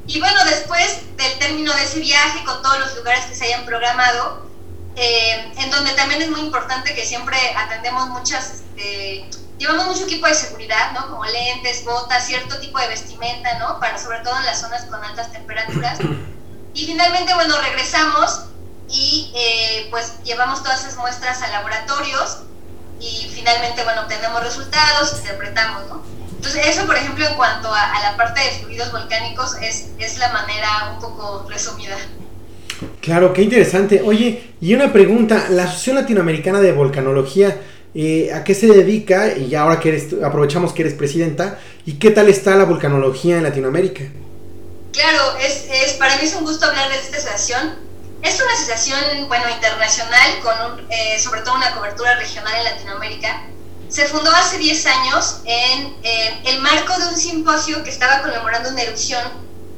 Y 0.07 0.19
bueno, 0.19 0.43
después 0.45 1.01
del 1.17 1.37
término 1.37 1.73
de 1.73 1.83
ese 1.83 1.99
viaje, 1.99 2.43
con 2.45 2.61
todos 2.61 2.79
los 2.79 2.95
lugares 2.95 3.25
que 3.25 3.35
se 3.35 3.45
hayan 3.45 3.65
programado, 3.65 4.47
eh, 4.95 5.51
en 5.57 5.69
donde 5.69 5.91
también 5.91 6.21
es 6.21 6.29
muy 6.29 6.39
importante 6.39 6.95
que 6.95 7.05
siempre 7.05 7.37
atendemos 7.55 8.07
muchas, 8.09 8.63
este, 8.77 9.29
llevamos 9.57 9.87
mucho 9.87 10.05
equipo 10.05 10.27
de 10.27 10.33
seguridad, 10.33 10.93
¿no? 10.93 11.09
Como 11.09 11.25
lentes, 11.25 11.83
botas, 11.83 12.25
cierto 12.25 12.57
tipo 12.59 12.79
de 12.79 12.87
vestimenta, 12.87 13.59
¿no? 13.59 13.79
Para 13.79 13.97
sobre 13.97 14.19
todo 14.19 14.37
en 14.37 14.45
las 14.45 14.61
zonas 14.61 14.85
con 14.85 15.03
altas 15.03 15.31
temperaturas. 15.31 15.99
Y 16.73 16.85
finalmente, 16.85 17.33
bueno, 17.33 17.57
regresamos 17.61 18.45
y 18.87 19.31
eh, 19.35 19.87
pues 19.89 20.23
llevamos 20.23 20.63
todas 20.63 20.81
esas 20.81 20.95
muestras 20.95 21.41
a 21.41 21.49
laboratorios 21.49 22.43
y 22.99 23.29
finalmente, 23.33 23.83
bueno, 23.83 24.03
obtenemos 24.03 24.41
resultados, 24.43 25.13
interpretamos, 25.17 25.87
¿no? 25.87 26.16
Entonces, 26.38 26.67
eso, 26.67 26.86
por 26.86 26.96
ejemplo, 26.96 27.27
en 27.27 27.36
cuanto 27.36 27.74
a, 27.74 28.00
la 28.01 28.15
parte 28.15 28.39
de 28.39 28.50
fluidos 28.60 28.91
volcánicos, 28.91 29.56
es, 29.62 29.89
es 30.00 30.17
la 30.17 30.32
manera 30.32 30.94
un 30.94 31.01
poco 31.01 31.46
resumida. 31.50 31.98
Claro, 33.01 33.34
qué 33.34 33.41
interesante. 33.41 34.01
Oye, 34.06 34.51
y 34.62 34.74
una 34.74 34.94
pregunta, 34.94 35.48
la 35.50 35.63
Asociación 35.63 35.96
Latinoamericana 35.96 36.62
de 36.62 36.72
Volcanología, 36.74 37.60
eh, 37.96 38.32
¿a 38.34 38.44
qué 38.44 38.53
se 38.53 38.67
dedica? 38.67 39.36
Y 39.36 39.56
ahora 39.56 39.79
que 39.79 39.89
eres, 39.89 40.08
aprovechamos 40.24 40.74
que 40.74 40.84
eres 40.84 40.94
presidenta, 40.94 41.60
¿y 41.86 41.94
qué 41.94 42.12
tal 42.12 42.29
está 42.29 42.56
la 42.56 42.65
volcanología 42.65 43.38
en 43.38 43.44
Latinoamérica? 43.44 44.03
Claro, 44.94 45.38
es, 45.41 45.67
es, 45.72 45.94
para 45.94 46.15
mí 46.17 46.22
es 46.24 46.36
un 46.36 46.44
gusto 46.44 46.67
hablar 46.67 46.89
de 46.89 46.96
esta 46.96 47.17
asociación. 47.17 47.75
Es 48.22 48.41
una 48.41 48.53
asociación, 48.53 49.27
bueno, 49.27 49.46
internacional, 49.50 50.39
con 50.44 50.86
eh, 50.89 51.20
sobre 51.20 51.41
todo 51.41 51.56
una 51.56 51.74
cobertura 51.74 52.15
regional 52.17 52.53
en 52.58 52.63
Latinoamérica. 52.63 53.44
Se 53.89 54.06
fundó 54.06 54.29
hace 54.32 54.58
10 54.58 54.86
años 54.86 55.38
en 55.46 55.98
eh, 56.03 56.41
el 56.46 56.60
marco 56.60 56.98
de 57.00 57.08
un 57.08 57.17
simposio 57.17 57.84
que 57.84 57.89
estaba 57.89 58.22
conmemorando 58.22 58.70
una 58.70 58.82
erupción 58.82 59.24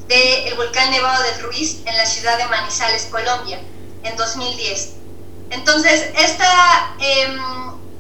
del 0.08 0.56
volcán 0.56 0.90
Nevado 0.90 1.24
del 1.24 1.44
Ruiz 1.44 1.82
en 1.86 1.96
la 1.96 2.06
ciudad 2.08 2.38
de 2.40 2.48
Manizales, 2.48 3.06
Colombia, 3.12 3.60
en 4.04 4.18
2010. 4.18 4.94
Entonces, 5.52 6.10
esta, 6.18 6.96
em, 7.00 7.40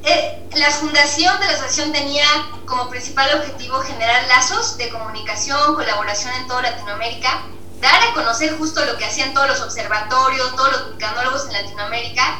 eh, 0.04 0.50
la 0.56 0.72
fundación 0.72 1.39
de 1.39 1.46
la 1.46 1.51
asociación 1.51 1.92
tenía 1.92 2.25
como 2.66 2.89
principal 2.89 3.30
objetivo 3.39 3.80
generar 3.82 4.28
lazos 4.28 4.78
de 4.78 4.89
comunicación, 4.89 5.75
colaboración 5.75 6.34
en 6.34 6.48
toda 6.48 6.63
Latinoamérica, 6.63 7.44
dar 7.82 8.04
a 8.04 8.13
conocer 8.13 8.58
justo 8.58 8.84
lo 8.86 8.98
que 8.98 9.06
hacían 9.06 9.36
todos 9.36 9.48
los 9.48 9.62
observatorios, 9.62 10.56
todos 10.56 10.72
los 10.72 10.89
vulcanólogos 10.89 11.46
en 11.46 11.54
Latinoamérica 11.54 12.39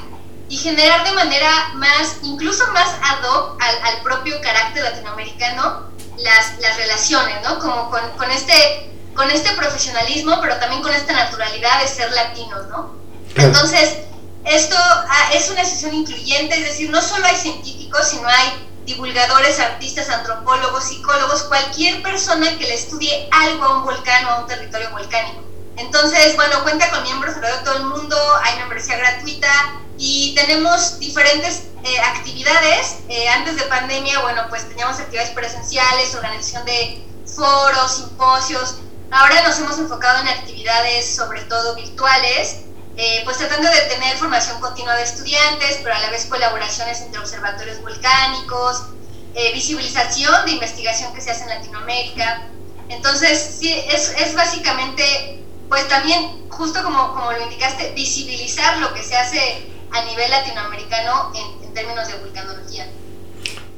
y 0.50 0.58
generar 0.58 1.04
de 1.04 1.12
manera 1.12 1.70
más, 1.76 2.18
incluso 2.24 2.66
más 2.74 2.90
ad 3.02 3.24
hoc 3.24 3.62
al, 3.62 3.82
al 3.84 4.02
propio 4.02 4.42
carácter 4.42 4.84
latinoamericano, 4.84 5.90
las, 6.18 6.60
las 6.60 6.76
relaciones, 6.76 7.42
¿no? 7.44 7.60
Como 7.60 7.90
con, 7.92 8.02
con, 8.18 8.30
este, 8.32 8.92
con 9.16 9.30
este 9.30 9.52
profesionalismo, 9.52 10.40
pero 10.42 10.58
también 10.58 10.82
con 10.82 10.92
esta 10.92 11.14
naturalidad 11.14 11.82
de 11.82 11.88
ser 11.88 12.12
latinos, 12.12 12.68
¿no? 12.68 12.96
Entonces, 13.36 14.00
esto 14.44 14.76
ah, 14.78 15.30
es 15.34 15.50
una 15.52 15.64
sesión 15.64 15.94
incluyente, 15.94 16.56
es 16.56 16.66
decir, 16.66 16.90
no 16.90 17.02
solo 17.02 17.26
hay 17.28 17.36
científicos, 17.36 18.08
sino 18.10 18.28
hay 18.28 18.68
divulgadores, 18.86 19.60
artistas, 19.60 20.10
antropólogos, 20.10 20.86
psicólogos, 20.86 21.44
cualquier 21.44 22.02
persona 22.02 22.58
que 22.58 22.66
le 22.66 22.74
estudie 22.74 23.30
algo 23.32 23.64
a 23.66 23.78
un 23.78 23.86
volcán 23.86 24.26
o 24.26 24.30
a 24.30 24.40
un 24.40 24.48
territorio 24.48 24.90
volcánico. 24.90 25.44
Entonces, 25.78 26.36
bueno, 26.36 26.64
cuenta 26.64 26.90
con 26.90 27.04
miembros 27.04 27.36
de 27.36 27.42
todo 27.64 27.78
el 27.78 27.84
mundo, 27.84 28.18
hay 28.44 28.58
membresía 28.58 28.98
gratuita 28.98 29.80
y 30.00 30.34
tenemos 30.34 30.98
diferentes 30.98 31.64
eh, 31.84 32.00
actividades. 32.00 33.00
Eh, 33.10 33.28
antes 33.28 33.58
de 33.58 33.64
pandemia, 33.64 34.20
bueno, 34.22 34.46
pues 34.50 34.68
teníamos 34.68 34.98
actividades 34.98 35.32
presenciales, 35.32 36.16
organización 36.16 36.66
de 36.66 37.04
foros, 37.36 37.98
simposios. 37.98 38.76
Ahora 39.12 39.44
nos 39.44 39.60
hemos 39.60 39.78
enfocado 39.78 40.22
en 40.22 40.30
actividades 40.30 41.16
sobre 41.16 41.42
todo 41.44 41.76
virtuales, 41.76 42.62
eh, 42.96 43.22
pues 43.26 43.38
tratando 43.38 43.70
de 43.70 43.82
tener 43.82 44.18
formación 44.18 44.60
continua 44.62 44.96
de 44.96 45.04
estudiantes, 45.04 45.80
pero 45.84 45.96
a 45.96 46.00
la 46.00 46.10
vez 46.10 46.26
colaboraciones 46.26 47.02
entre 47.02 47.20
observatorios 47.20 47.82
volcánicos, 47.82 48.84
eh, 49.36 49.52
visibilización 49.54 50.46
de 50.46 50.54
investigación 50.54 51.14
que 51.14 51.22
se 51.22 51.32
hace 51.32 51.44
en 51.44 51.50
Latinoamérica. 51.50 52.44
Entonces, 52.88 53.58
sí, 53.60 53.74
es, 53.90 54.14
es 54.18 54.34
básicamente, 54.34 55.44
pues 55.68 55.88
también, 55.90 56.50
justo 56.50 56.82
como, 56.84 57.14
como 57.14 57.32
lo 57.34 57.42
indicaste, 57.42 57.92
visibilizar 57.92 58.78
lo 58.78 58.94
que 58.94 59.04
se 59.04 59.16
hace 59.18 59.70
a 59.92 60.06
nivel 60.06 60.30
latinoamericano 60.30 61.32
en, 61.36 61.74
términos 61.74 62.08
de 62.08 62.16
vulcanología. 62.20 62.88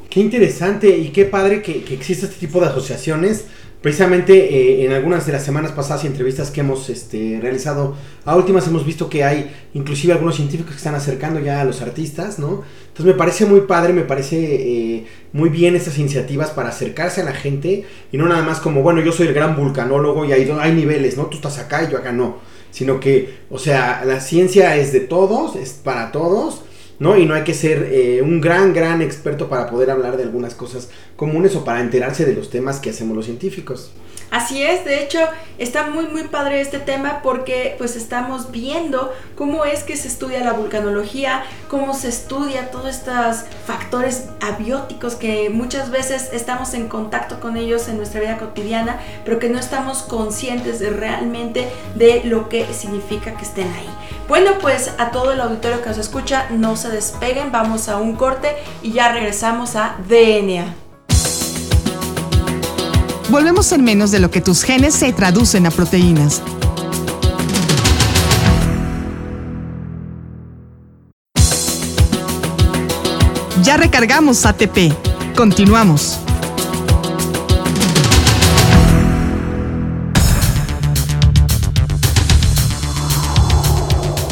Qué 0.10 0.20
interesante 0.20 0.90
y 0.90 1.10
qué 1.10 1.26
padre 1.26 1.62
que, 1.62 1.84
que 1.84 1.94
exista 1.94 2.26
este 2.26 2.40
tipo 2.40 2.60
de 2.60 2.68
asociaciones 2.68 3.46
Precisamente 3.82 4.34
eh, 4.36 4.86
en 4.86 4.92
algunas 4.92 5.26
de 5.26 5.32
las 5.32 5.44
semanas 5.44 5.72
pasadas 5.72 6.04
y 6.04 6.08
entrevistas 6.08 6.52
que 6.52 6.62
hemos 6.62 6.88
este, 6.90 7.40
realizado 7.42 7.96
a 8.26 8.36
últimas 8.36 8.68
hemos 8.68 8.86
visto 8.86 9.10
que 9.10 9.24
hay 9.24 9.52
inclusive 9.74 10.14
algunos 10.14 10.36
científicos 10.36 10.74
que 10.74 10.78
están 10.78 10.94
acercando 10.94 11.40
ya 11.40 11.62
a 11.62 11.66
los 11.66 11.82
artistas, 11.82 12.38
¿no? 12.38 12.62
Entonces 12.90 13.06
me 13.06 13.16
parece 13.16 13.46
muy 13.46 13.62
padre, 13.62 13.92
me 13.94 14.04
parece 14.04 14.38
eh, 14.38 15.08
muy 15.34 15.50
bien 15.50 15.76
estas 15.76 15.98
iniciativas 15.98 16.52
para 16.52 16.70
acercarse 16.70 17.22
a 17.22 17.24
la 17.24 17.34
gente 17.34 17.84
y 18.12 18.18
no 18.18 18.28
nada 18.28 18.44
más 18.44 18.60
como, 18.60 18.84
bueno, 18.84 19.02
yo 19.02 19.12
soy 19.12 19.26
el 19.26 19.34
gran 19.34 19.56
vulcanólogo 19.56 20.26
y 20.26 20.32
hay, 20.32 20.48
hay 20.60 20.74
niveles, 20.74 21.18
¿no? 21.18 21.26
Tú 21.26 21.38
estás 21.38 21.58
acá 21.58 21.84
y 21.84 21.92
yo 21.92 21.98
acá 21.98 22.12
no, 22.12 22.38
sino 22.72 23.00
que, 23.00 23.40
o 23.50 23.60
sea, 23.60 24.04
la 24.06 24.20
ciencia 24.20 24.76
es 24.76 24.92
de 24.92 25.02
todos, 25.02 25.56
es 25.56 25.72
para 25.74 26.12
todos 26.12 26.64
¿no? 27.02 27.18
Y 27.18 27.26
no 27.26 27.34
hay 27.34 27.44
que 27.44 27.56
ser 27.56 27.90
eh, 27.92 28.22
un 28.22 28.40
gran, 28.40 28.76
gran 28.76 29.02
experto 29.02 29.50
para 29.50 29.66
poder 29.66 29.90
hablar 29.90 30.18
de 30.18 30.24
algunas 30.24 30.54
cosas 30.54 30.90
comunes 31.16 31.56
o 31.56 31.66
para 31.66 31.82
enterarse 31.82 32.26
de 32.26 32.36
los 32.36 32.52
temas 32.52 32.80
que 32.80 32.92
hacemos 32.92 33.16
los 33.16 33.26
científicos. 33.26 33.92
Así 34.32 34.64
es, 34.64 34.86
de 34.86 35.04
hecho 35.04 35.20
está 35.58 35.88
muy 35.88 36.08
muy 36.08 36.24
padre 36.24 36.62
este 36.62 36.80
tema 36.80 37.20
porque 37.22 37.76
pues 37.78 37.98
estamos 37.98 38.50
viendo 38.50 39.14
cómo 39.36 39.66
es 39.66 39.84
que 39.84 39.98
se 39.98 40.08
estudia 40.08 40.40
la 40.40 40.54
vulcanología, 40.54 41.44
cómo 41.68 41.94
se 41.94 42.08
estudia 42.08 42.72
todos 42.72 42.90
estos 42.90 43.44
factores 43.68 44.30
abióticos 44.40 45.16
que 45.16 45.50
muchas 45.50 45.92
veces 45.92 46.30
estamos 46.32 46.74
en 46.74 46.88
contacto 46.88 47.42
con 47.42 47.58
ellos 47.58 47.90
en 47.90 47.98
nuestra 47.98 48.22
vida 48.22 48.38
cotidiana, 48.38 49.02
pero 49.26 49.38
que 49.38 49.50
no 49.50 49.60
estamos 49.60 50.02
conscientes 50.04 50.80
realmente 50.80 51.68
de 51.96 52.22
lo 52.24 52.48
que 52.48 52.66
significa 52.74 53.36
que 53.36 53.44
estén 53.44 53.68
ahí. 53.74 53.90
Bueno, 54.30 54.52
pues 54.62 54.94
a 54.98 55.12
todo 55.12 55.34
el 55.34 55.42
auditorio 55.42 55.82
que 55.82 55.90
nos 55.90 55.98
escucha, 55.98 56.48
no 56.52 56.78
se 56.78 56.90
despeguen, 56.90 57.52
vamos 57.52 57.90
a 57.90 57.98
un 57.98 58.16
corte 58.16 58.56
y 58.82 58.94
ya 58.94 59.12
regresamos 59.12 59.76
a 59.76 59.98
DNA. 60.08 60.81
Volvemos 63.32 63.72
en 63.72 63.86
menos 63.86 64.12
de 64.12 64.20
lo 64.20 64.30
que 64.30 64.42
tus 64.42 64.62
genes 64.62 64.94
se 64.94 65.14
traducen 65.14 65.66
a 65.66 65.72
proteínas. 65.72 66.42
Ya 73.64 73.78
recargamos 73.78 74.46
ATP. 74.46 74.92
Continuamos. 75.34 76.20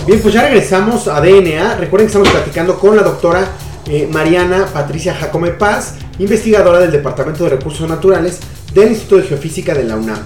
Bien, 0.06 0.20
pues 0.22 0.34
ya 0.34 0.42
regresamos 0.42 1.08
a 1.08 1.22
DNA. 1.22 1.76
Recuerden 1.76 2.08
que 2.08 2.12
estamos 2.12 2.28
platicando 2.28 2.78
con 2.78 2.98
la 2.98 3.04
doctora 3.04 3.48
eh, 3.86 4.10
Mariana 4.12 4.66
Patricia 4.74 5.16
Jacome 5.16 5.52
Paz, 5.52 5.96
investigadora 6.18 6.80
del 6.80 6.92
Departamento 6.92 7.46
de 7.46 7.52
Recursos 7.52 7.88
Naturales 7.88 8.42
del 8.74 8.90
Instituto 8.90 9.18
de 9.18 9.28
Geofísica 9.28 9.74
de 9.74 9.84
la 9.84 9.96
UNAM. 9.96 10.20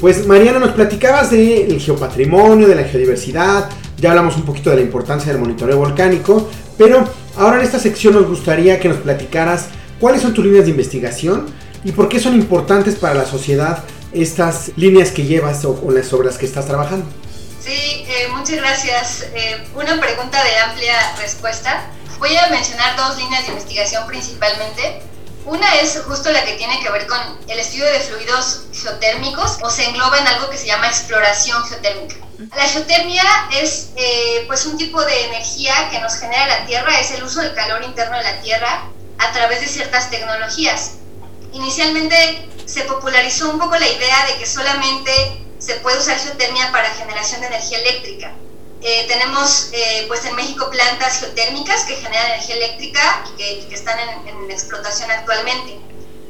Pues 0.00 0.26
Mariana, 0.26 0.58
nos 0.58 0.72
platicabas 0.72 1.30
del 1.30 1.80
geopatrimonio, 1.80 2.68
de 2.68 2.74
la 2.74 2.84
geodiversidad, 2.84 3.70
ya 3.96 4.10
hablamos 4.10 4.36
un 4.36 4.44
poquito 4.44 4.70
de 4.70 4.76
la 4.76 4.82
importancia 4.82 5.32
del 5.32 5.40
monitoreo 5.40 5.78
volcánico, 5.78 6.50
pero 6.76 7.08
ahora 7.36 7.58
en 7.58 7.64
esta 7.64 7.78
sección 7.78 8.14
nos 8.14 8.26
gustaría 8.26 8.78
que 8.78 8.88
nos 8.88 8.98
platicaras 8.98 9.68
cuáles 9.98 10.20
son 10.20 10.34
tus 10.34 10.44
líneas 10.44 10.64
de 10.64 10.72
investigación 10.72 11.46
y 11.82 11.92
por 11.92 12.08
qué 12.08 12.20
son 12.20 12.34
importantes 12.34 12.96
para 12.96 13.14
la 13.14 13.24
sociedad 13.24 13.84
estas 14.12 14.72
líneas 14.76 15.10
que 15.10 15.24
llevas 15.24 15.64
o, 15.64 15.80
o 15.84 15.90
las 15.90 16.06
sobre 16.06 16.26
las 16.26 16.36
que 16.36 16.46
estás 16.46 16.66
trabajando. 16.66 17.06
Sí, 17.66 18.04
eh, 18.06 18.28
muchas 18.30 18.56
gracias. 18.56 19.26
Eh, 19.34 19.64
una 19.74 20.00
pregunta 20.00 20.42
de 20.44 20.56
amplia 20.58 20.94
respuesta. 21.20 21.90
Voy 22.18 22.36
a 22.36 22.48
mencionar 22.48 22.96
dos 22.96 23.16
líneas 23.18 23.44
de 23.44 23.52
investigación 23.52 24.06
principalmente. 24.06 25.02
Una 25.46 25.76
es 25.76 26.02
justo 26.04 26.32
la 26.32 26.44
que 26.44 26.54
tiene 26.54 26.80
que 26.80 26.90
ver 26.90 27.06
con 27.06 27.20
el 27.46 27.58
estudio 27.60 27.84
de 27.84 28.00
fluidos 28.00 28.62
geotérmicos 28.72 29.58
o 29.62 29.70
se 29.70 29.84
engloba 29.84 30.18
en 30.18 30.26
algo 30.26 30.50
que 30.50 30.58
se 30.58 30.66
llama 30.66 30.88
exploración 30.88 31.64
geotérmica. 31.64 32.16
La 32.56 32.64
geotermia 32.64 33.22
es 33.52 33.90
eh, 33.94 34.42
pues 34.48 34.66
un 34.66 34.76
tipo 34.76 35.00
de 35.04 35.26
energía 35.26 35.88
que 35.92 36.00
nos 36.00 36.16
genera 36.16 36.48
la 36.48 36.66
Tierra, 36.66 36.98
es 36.98 37.12
el 37.12 37.22
uso 37.22 37.42
del 37.42 37.54
calor 37.54 37.84
interno 37.84 38.16
de 38.16 38.24
la 38.24 38.40
Tierra 38.40 38.90
a 39.18 39.32
través 39.32 39.60
de 39.60 39.68
ciertas 39.68 40.10
tecnologías. 40.10 40.94
Inicialmente 41.52 42.48
se 42.66 42.82
popularizó 42.82 43.48
un 43.48 43.60
poco 43.60 43.76
la 43.76 43.86
idea 43.86 44.26
de 44.26 44.38
que 44.38 44.46
solamente 44.46 45.46
se 45.60 45.76
puede 45.76 46.00
usar 46.00 46.18
geotermia 46.18 46.72
para 46.72 46.90
generación 46.90 47.40
de 47.42 47.46
energía 47.46 47.78
eléctrica. 47.78 48.32
Eh, 48.88 49.04
tenemos 49.08 49.70
eh, 49.72 50.04
pues 50.06 50.24
en 50.26 50.36
México 50.36 50.70
plantas 50.70 51.18
geotérmicas 51.18 51.82
que 51.86 51.96
generan 51.96 52.26
energía 52.26 52.54
eléctrica 52.54 53.24
y 53.28 53.36
que, 53.36 53.68
que 53.68 53.74
están 53.74 53.98
en, 53.98 54.28
en, 54.28 54.48
explotación 54.48 55.10
actualmente. 55.10 55.80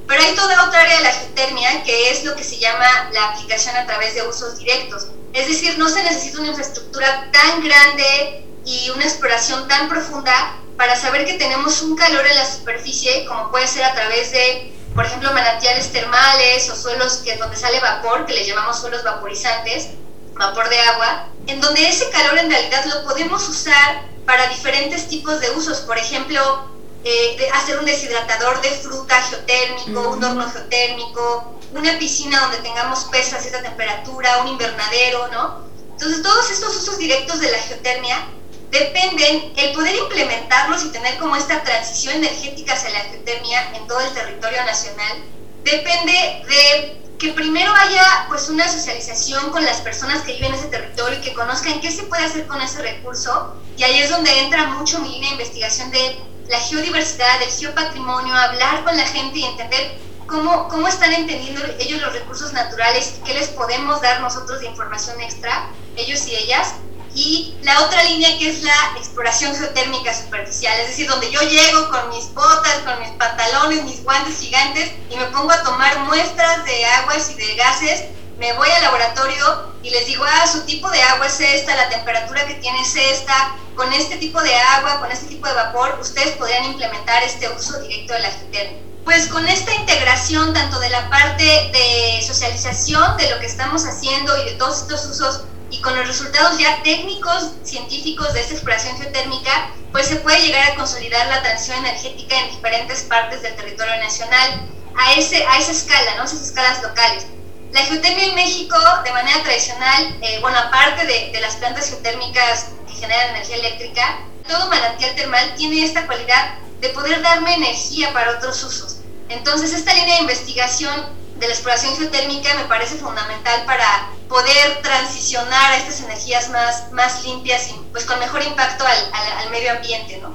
Pero 0.08 0.22
hay 0.22 0.34
toda 0.34 0.66
otra 0.66 0.80
área 0.80 0.96
de 0.96 1.02
la 1.02 1.12
geotermia 1.12 1.84
que 1.84 2.10
es 2.10 2.24
lo 2.24 2.34
que 2.34 2.42
se 2.42 2.56
llama 2.56 3.10
la 3.12 3.26
aplicación 3.26 3.76
a 3.76 3.84
través 3.84 4.14
de 4.14 4.26
usos 4.26 4.56
directos. 4.56 5.08
Es 5.34 5.48
decir, 5.48 5.76
no 5.76 5.86
se 5.90 6.02
necesita 6.02 6.38
una 6.38 6.48
infraestructura 6.48 7.30
tan 7.30 7.62
grande 7.62 8.46
y 8.64 8.88
una 8.88 9.04
exploración 9.04 9.68
tan 9.68 9.90
profunda 9.90 10.56
para 10.78 10.96
saber 10.96 11.26
que 11.26 11.34
tenemos 11.34 11.82
un 11.82 11.94
calor 11.94 12.26
en 12.26 12.36
la 12.36 12.50
superficie, 12.50 13.26
como 13.26 13.50
puede 13.50 13.66
ser 13.66 13.84
a 13.84 13.92
través 13.92 14.30
de, 14.30 14.72
por 14.94 15.04
ejemplo, 15.04 15.30
manantiales 15.34 15.92
termales 15.92 16.70
o 16.70 16.74
suelos 16.74 17.16
que, 17.22 17.36
donde 17.36 17.54
sale 17.54 17.80
vapor, 17.80 18.24
que 18.24 18.32
le 18.32 18.46
llamamos 18.46 18.80
suelos 18.80 19.04
vaporizantes, 19.04 19.88
vapor 20.38 20.68
de 20.68 20.78
agua, 20.80 21.28
en 21.46 21.60
donde 21.60 21.88
ese 21.88 22.08
calor 22.10 22.38
en 22.38 22.50
realidad 22.50 22.84
lo 22.86 23.04
podemos 23.04 23.48
usar 23.48 24.02
para 24.24 24.48
diferentes 24.48 25.08
tipos 25.08 25.40
de 25.40 25.50
usos. 25.50 25.78
Por 25.80 25.98
ejemplo, 25.98 26.68
eh, 27.04 27.36
de 27.38 27.48
hacer 27.50 27.78
un 27.78 27.84
deshidratador 27.84 28.60
de 28.60 28.70
fruta 28.70 29.22
geotérmico, 29.22 30.00
uh 30.00 30.04
-huh. 30.04 30.16
un 30.16 30.24
horno 30.24 30.50
geotérmico, 30.50 31.54
una 31.72 31.98
piscina 31.98 32.40
donde 32.40 32.58
tengamos 32.58 33.04
peces 33.04 33.34
a 33.34 33.40
cierta 33.40 33.62
temperatura, 33.62 34.38
un 34.38 34.48
invernadero, 34.48 35.28
¿no? 35.28 35.66
Entonces, 35.92 36.22
todos 36.22 36.50
estos 36.50 36.76
usos 36.76 36.98
directos 36.98 37.40
de 37.40 37.50
la 37.50 37.58
geotermia 37.58 38.26
dependen 38.70 39.52
el 39.56 39.72
poder 39.72 39.94
implementarlos 39.94 40.84
y 40.84 40.88
tener 40.88 41.16
como 41.18 41.36
esta 41.36 41.62
transición 41.62 42.16
energética 42.16 42.74
hacia 42.74 42.90
la 42.90 43.00
geotermia 43.00 43.70
en 43.74 43.86
todo 43.86 44.00
el 44.00 44.12
territorio 44.12 44.64
nacional, 44.64 45.22
depende 45.62 46.12
de 46.48 47.05
que 47.18 47.32
primero 47.32 47.72
haya 47.74 48.26
pues 48.28 48.48
una 48.48 48.68
socialización 48.68 49.50
con 49.50 49.64
las 49.64 49.80
personas 49.80 50.22
que 50.22 50.32
viven 50.34 50.52
en 50.52 50.58
ese 50.58 50.68
territorio 50.68 51.18
y 51.18 51.22
que 51.22 51.34
conozcan 51.34 51.80
qué 51.80 51.90
se 51.90 52.04
puede 52.04 52.24
hacer 52.24 52.46
con 52.46 52.60
ese 52.60 52.82
recurso. 52.82 53.54
Y 53.76 53.84
ahí 53.84 53.98
es 53.98 54.10
donde 54.10 54.38
entra 54.40 54.66
mucho 54.68 54.98
mi 55.00 55.08
línea 55.08 55.30
de 55.30 55.36
investigación 55.36 55.90
de 55.90 56.18
la 56.48 56.60
geodiversidad, 56.60 57.40
del 57.40 57.50
geopatrimonio, 57.50 58.34
hablar 58.34 58.84
con 58.84 58.96
la 58.96 59.04
gente 59.04 59.38
y 59.38 59.44
entender 59.44 59.98
cómo, 60.26 60.68
cómo 60.68 60.88
están 60.88 61.12
entendiendo 61.12 61.62
ellos 61.78 62.00
los 62.00 62.12
recursos 62.12 62.52
naturales 62.52 63.14
qué 63.24 63.34
les 63.34 63.48
podemos 63.48 64.00
dar 64.00 64.20
nosotros 64.20 64.60
de 64.60 64.66
información 64.66 65.20
extra, 65.20 65.70
ellos 65.96 66.26
y 66.26 66.36
ellas. 66.36 66.74
Y 67.16 67.54
la 67.62 67.80
otra 67.80 68.04
línea 68.04 68.36
que 68.38 68.50
es 68.50 68.62
la 68.62 68.92
exploración 68.98 69.56
geotérmica 69.56 70.12
superficial, 70.12 70.78
es 70.80 70.88
decir, 70.88 71.08
donde 71.08 71.30
yo 71.30 71.40
llego 71.40 71.88
con 71.88 72.10
mis 72.10 72.32
botas, 72.34 72.78
con 72.84 73.00
mis 73.00 73.08
pantalones, 73.12 73.84
mis 73.84 74.04
guantes 74.04 74.38
gigantes 74.38 74.92
y 75.08 75.16
me 75.16 75.24
pongo 75.26 75.50
a 75.50 75.62
tomar 75.62 75.98
muestras 76.00 76.62
de 76.66 76.84
aguas 76.84 77.30
y 77.30 77.34
de 77.34 77.54
gases, 77.54 78.04
me 78.36 78.52
voy 78.52 78.68
al 78.68 78.82
laboratorio 78.82 79.72
y 79.82 79.88
les 79.88 80.04
digo, 80.04 80.24
ah, 80.28 80.46
su 80.46 80.66
tipo 80.66 80.90
de 80.90 81.02
agua 81.02 81.26
es 81.26 81.40
esta, 81.40 81.74
la 81.74 81.88
temperatura 81.88 82.46
que 82.46 82.56
tiene 82.56 82.82
es 82.82 82.94
esta, 82.94 83.56
con 83.74 83.90
este 83.94 84.18
tipo 84.18 84.42
de 84.42 84.54
agua, 84.54 85.00
con 85.00 85.10
este 85.10 85.26
tipo 85.26 85.48
de 85.48 85.54
vapor, 85.54 85.98
ustedes 85.98 86.32
podrían 86.36 86.64
implementar 86.64 87.22
este 87.22 87.48
uso 87.48 87.80
directo 87.80 88.12
de 88.12 88.20
la 88.20 88.30
geotérmica 88.30 88.86
pues 89.06 89.28
con 89.28 89.46
esta 89.46 89.72
integración 89.72 90.52
tanto 90.52 90.80
de 90.80 90.90
la 90.90 91.08
parte 91.08 91.44
de 91.44 92.20
socialización 92.26 93.16
de 93.16 93.30
lo 93.30 93.38
que 93.38 93.46
estamos 93.46 93.86
haciendo 93.86 94.36
y 94.42 94.46
de 94.46 94.52
todos 94.56 94.82
estos 94.82 95.06
usos 95.06 95.42
y 95.70 95.80
con 95.80 95.96
los 95.96 96.06
resultados 96.06 96.58
ya 96.58 96.82
técnicos, 96.82 97.52
científicos 97.64 98.32
de 98.32 98.40
esta 98.40 98.54
exploración 98.54 98.96
geotérmica, 98.98 99.70
pues 99.92 100.06
se 100.06 100.16
puede 100.16 100.40
llegar 100.42 100.70
a 100.70 100.74
consolidar 100.74 101.26
la 101.26 101.42
transición 101.42 101.78
energética 101.84 102.38
en 102.38 102.50
diferentes 102.50 103.02
partes 103.02 103.42
del 103.42 103.56
territorio 103.56 103.96
nacional 103.96 104.62
a, 104.96 105.14
ese, 105.14 105.44
a 105.46 105.58
esa 105.58 105.72
escala, 105.72 106.16
¿no? 106.16 106.24
esas 106.24 106.42
escalas 106.42 106.82
locales. 106.82 107.26
La 107.72 107.82
geotermia 107.82 108.26
en 108.26 108.34
México, 108.34 108.76
de 109.04 109.12
manera 109.12 109.42
tradicional, 109.42 110.18
eh, 110.22 110.38
bueno, 110.40 110.58
aparte 110.58 111.04
de, 111.04 111.30
de 111.32 111.40
las 111.40 111.56
plantas 111.56 111.88
geotérmicas 111.90 112.68
que 112.86 112.94
generan 112.94 113.30
energía 113.30 113.56
eléctrica, 113.56 114.20
todo 114.46 114.68
manantial 114.68 115.14
termal 115.14 115.54
tiene 115.56 115.84
esta 115.84 116.06
cualidad 116.06 116.58
de 116.80 116.88
poder 116.90 117.20
darme 117.22 117.54
energía 117.54 118.12
para 118.12 118.32
otros 118.32 118.62
usos. 118.62 118.98
Entonces, 119.28 119.72
esta 119.72 119.92
línea 119.94 120.16
de 120.16 120.20
investigación 120.22 120.94
de 121.38 121.48
la 121.48 121.52
exploración 121.52 121.96
geotérmica 121.96 122.54
me 122.54 122.64
parece 122.64 122.96
fundamental 122.96 123.64
para 123.66 124.10
poder 124.28 124.82
transicionar 124.82 125.72
a 125.72 125.76
estas 125.76 126.00
energías 126.00 126.50
más, 126.50 126.92
más 126.92 127.24
limpias 127.24 127.68
y 127.70 127.74
pues 127.92 128.04
con 128.04 128.18
mejor 128.18 128.42
impacto 128.42 128.84
al, 128.84 129.50
medio 129.50 129.72
ambiente, 129.72 130.18
¿no? 130.22 130.34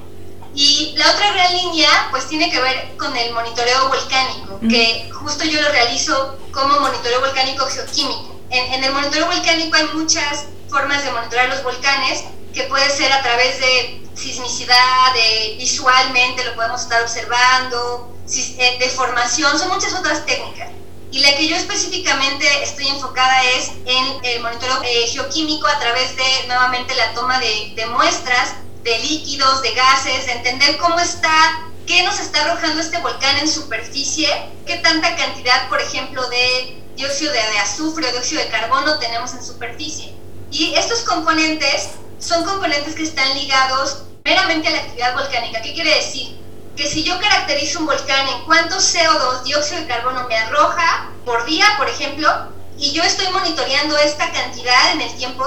Y 0.54 0.94
la 0.98 1.12
otra 1.12 1.32
gran 1.32 1.54
línea 1.54 1.90
pues 2.12 2.28
tiene 2.28 2.52
que 2.52 2.60
ver 2.60 2.98
con 2.98 3.16
el 3.16 3.34
monitoreo 3.34 3.88
volcánico, 3.88 4.60
que 4.62 5.10
justo 5.14 5.46
yo 5.46 5.62
lo 5.62 5.70
realizo 5.70 6.38
como 6.52 6.80
monitoreo 6.80 7.22
volcánico 7.22 7.66
geoquímico. 7.68 8.36
En, 8.50 8.74
en 8.74 8.84
el 8.84 8.92
monitoreo 8.92 9.28
volcánico 9.28 9.78
hay 9.78 9.88
muchas 9.94 10.46
formas 10.70 11.04
de 11.04 11.12
monitorear 11.12 11.50
los 11.50 11.64
volcanes, 11.64 12.24
que 12.54 12.64
puede 12.64 12.90
ser 12.90 13.12
a 13.14 13.22
través 13.22 13.60
de 13.60 14.02
sismicidad, 14.14 15.14
de 15.14 15.56
visualmente 15.58 16.44
lo 16.44 16.56
podemos 16.56 16.82
estar 16.82 17.02
observando, 17.02 18.16
eh, 18.34 18.78
de 18.80 18.90
formación, 18.90 19.58
son 19.58 19.70
muchas 19.70 19.94
otras 19.94 20.26
técnicas. 20.26 20.70
Y 21.12 21.20
la 21.20 21.36
que 21.36 21.48
yo 21.48 21.58
específicamente 21.58 22.46
estoy 22.64 22.88
enfocada 22.88 23.44
es 23.58 23.72
en 23.86 24.26
el 24.26 24.42
monitoreo 24.42 24.82
eh, 24.84 25.08
geoquímico 25.08 25.68
a 25.68 25.78
través 25.78 26.16
de 26.16 26.48
nuevamente 26.48 26.96
la 26.96 27.14
toma 27.14 27.38
de, 27.40 27.86
muestras 27.88 28.54
de 28.84 28.98
líquidos, 29.00 29.62
de 29.62 29.74
gases, 29.74 30.26
de 30.26 30.32
entender 30.32 30.78
cómo 30.78 30.98
está, 31.00 31.68
qué 31.86 32.02
nos 32.04 32.18
está 32.20 32.46
arrojando 32.46 32.80
este 32.80 32.98
volcán 33.00 33.38
en 33.40 33.48
superficie, 33.50 34.30
qué 34.66 34.78
tanta 34.78 35.16
cantidad, 35.18 35.68
por 35.68 35.82
ejemplo, 35.82 36.28
de 36.30 36.82
dióxido 36.96 37.34
de, 37.34 37.40
de 37.40 37.60
azufre 37.60 38.08
o 38.08 38.12
dióxido 38.12 38.42
de 38.42 38.50
carbono 38.50 38.98
tenemos 39.00 39.34
en 39.34 39.44
superficie. 39.44 40.14
Y 40.50 40.74
estos 40.76 41.02
componentes 41.02 41.90
son 42.20 42.46
componentes 42.46 42.96
que 42.96 43.04
están 43.04 43.34
ligados 43.38 44.04
meramente 44.24 44.70
a 44.70 44.72
la 44.72 44.78
actividad 44.78 45.14
volcánica. 45.14 45.62
¿Qué 45.62 45.74
quiere 45.74 45.94
decir? 45.96 46.41
Que 46.76 46.88
si 46.88 47.04
yo 47.04 47.20
caracterizo 47.20 47.80
un 47.80 47.86
volcán 47.86 48.28
en 48.28 48.46
cuánto 48.46 48.78
CO2, 48.78 49.44
dióxido 49.44 49.82
de 49.82 49.88
carbono, 49.88 50.28
me 50.28 50.38
arroja 50.38 51.10
por 51.26 51.46
día, 51.46 51.66
por 51.78 51.90
ejemplo, 51.90 52.30
y 52.78 52.92
yo 52.94 53.04
estoy 53.04 53.28
monitoreando 53.30 53.98
esta 53.98 54.32
cantidad 54.32 54.94
en 54.94 55.02
el 55.02 55.16
tiempo, 55.16 55.44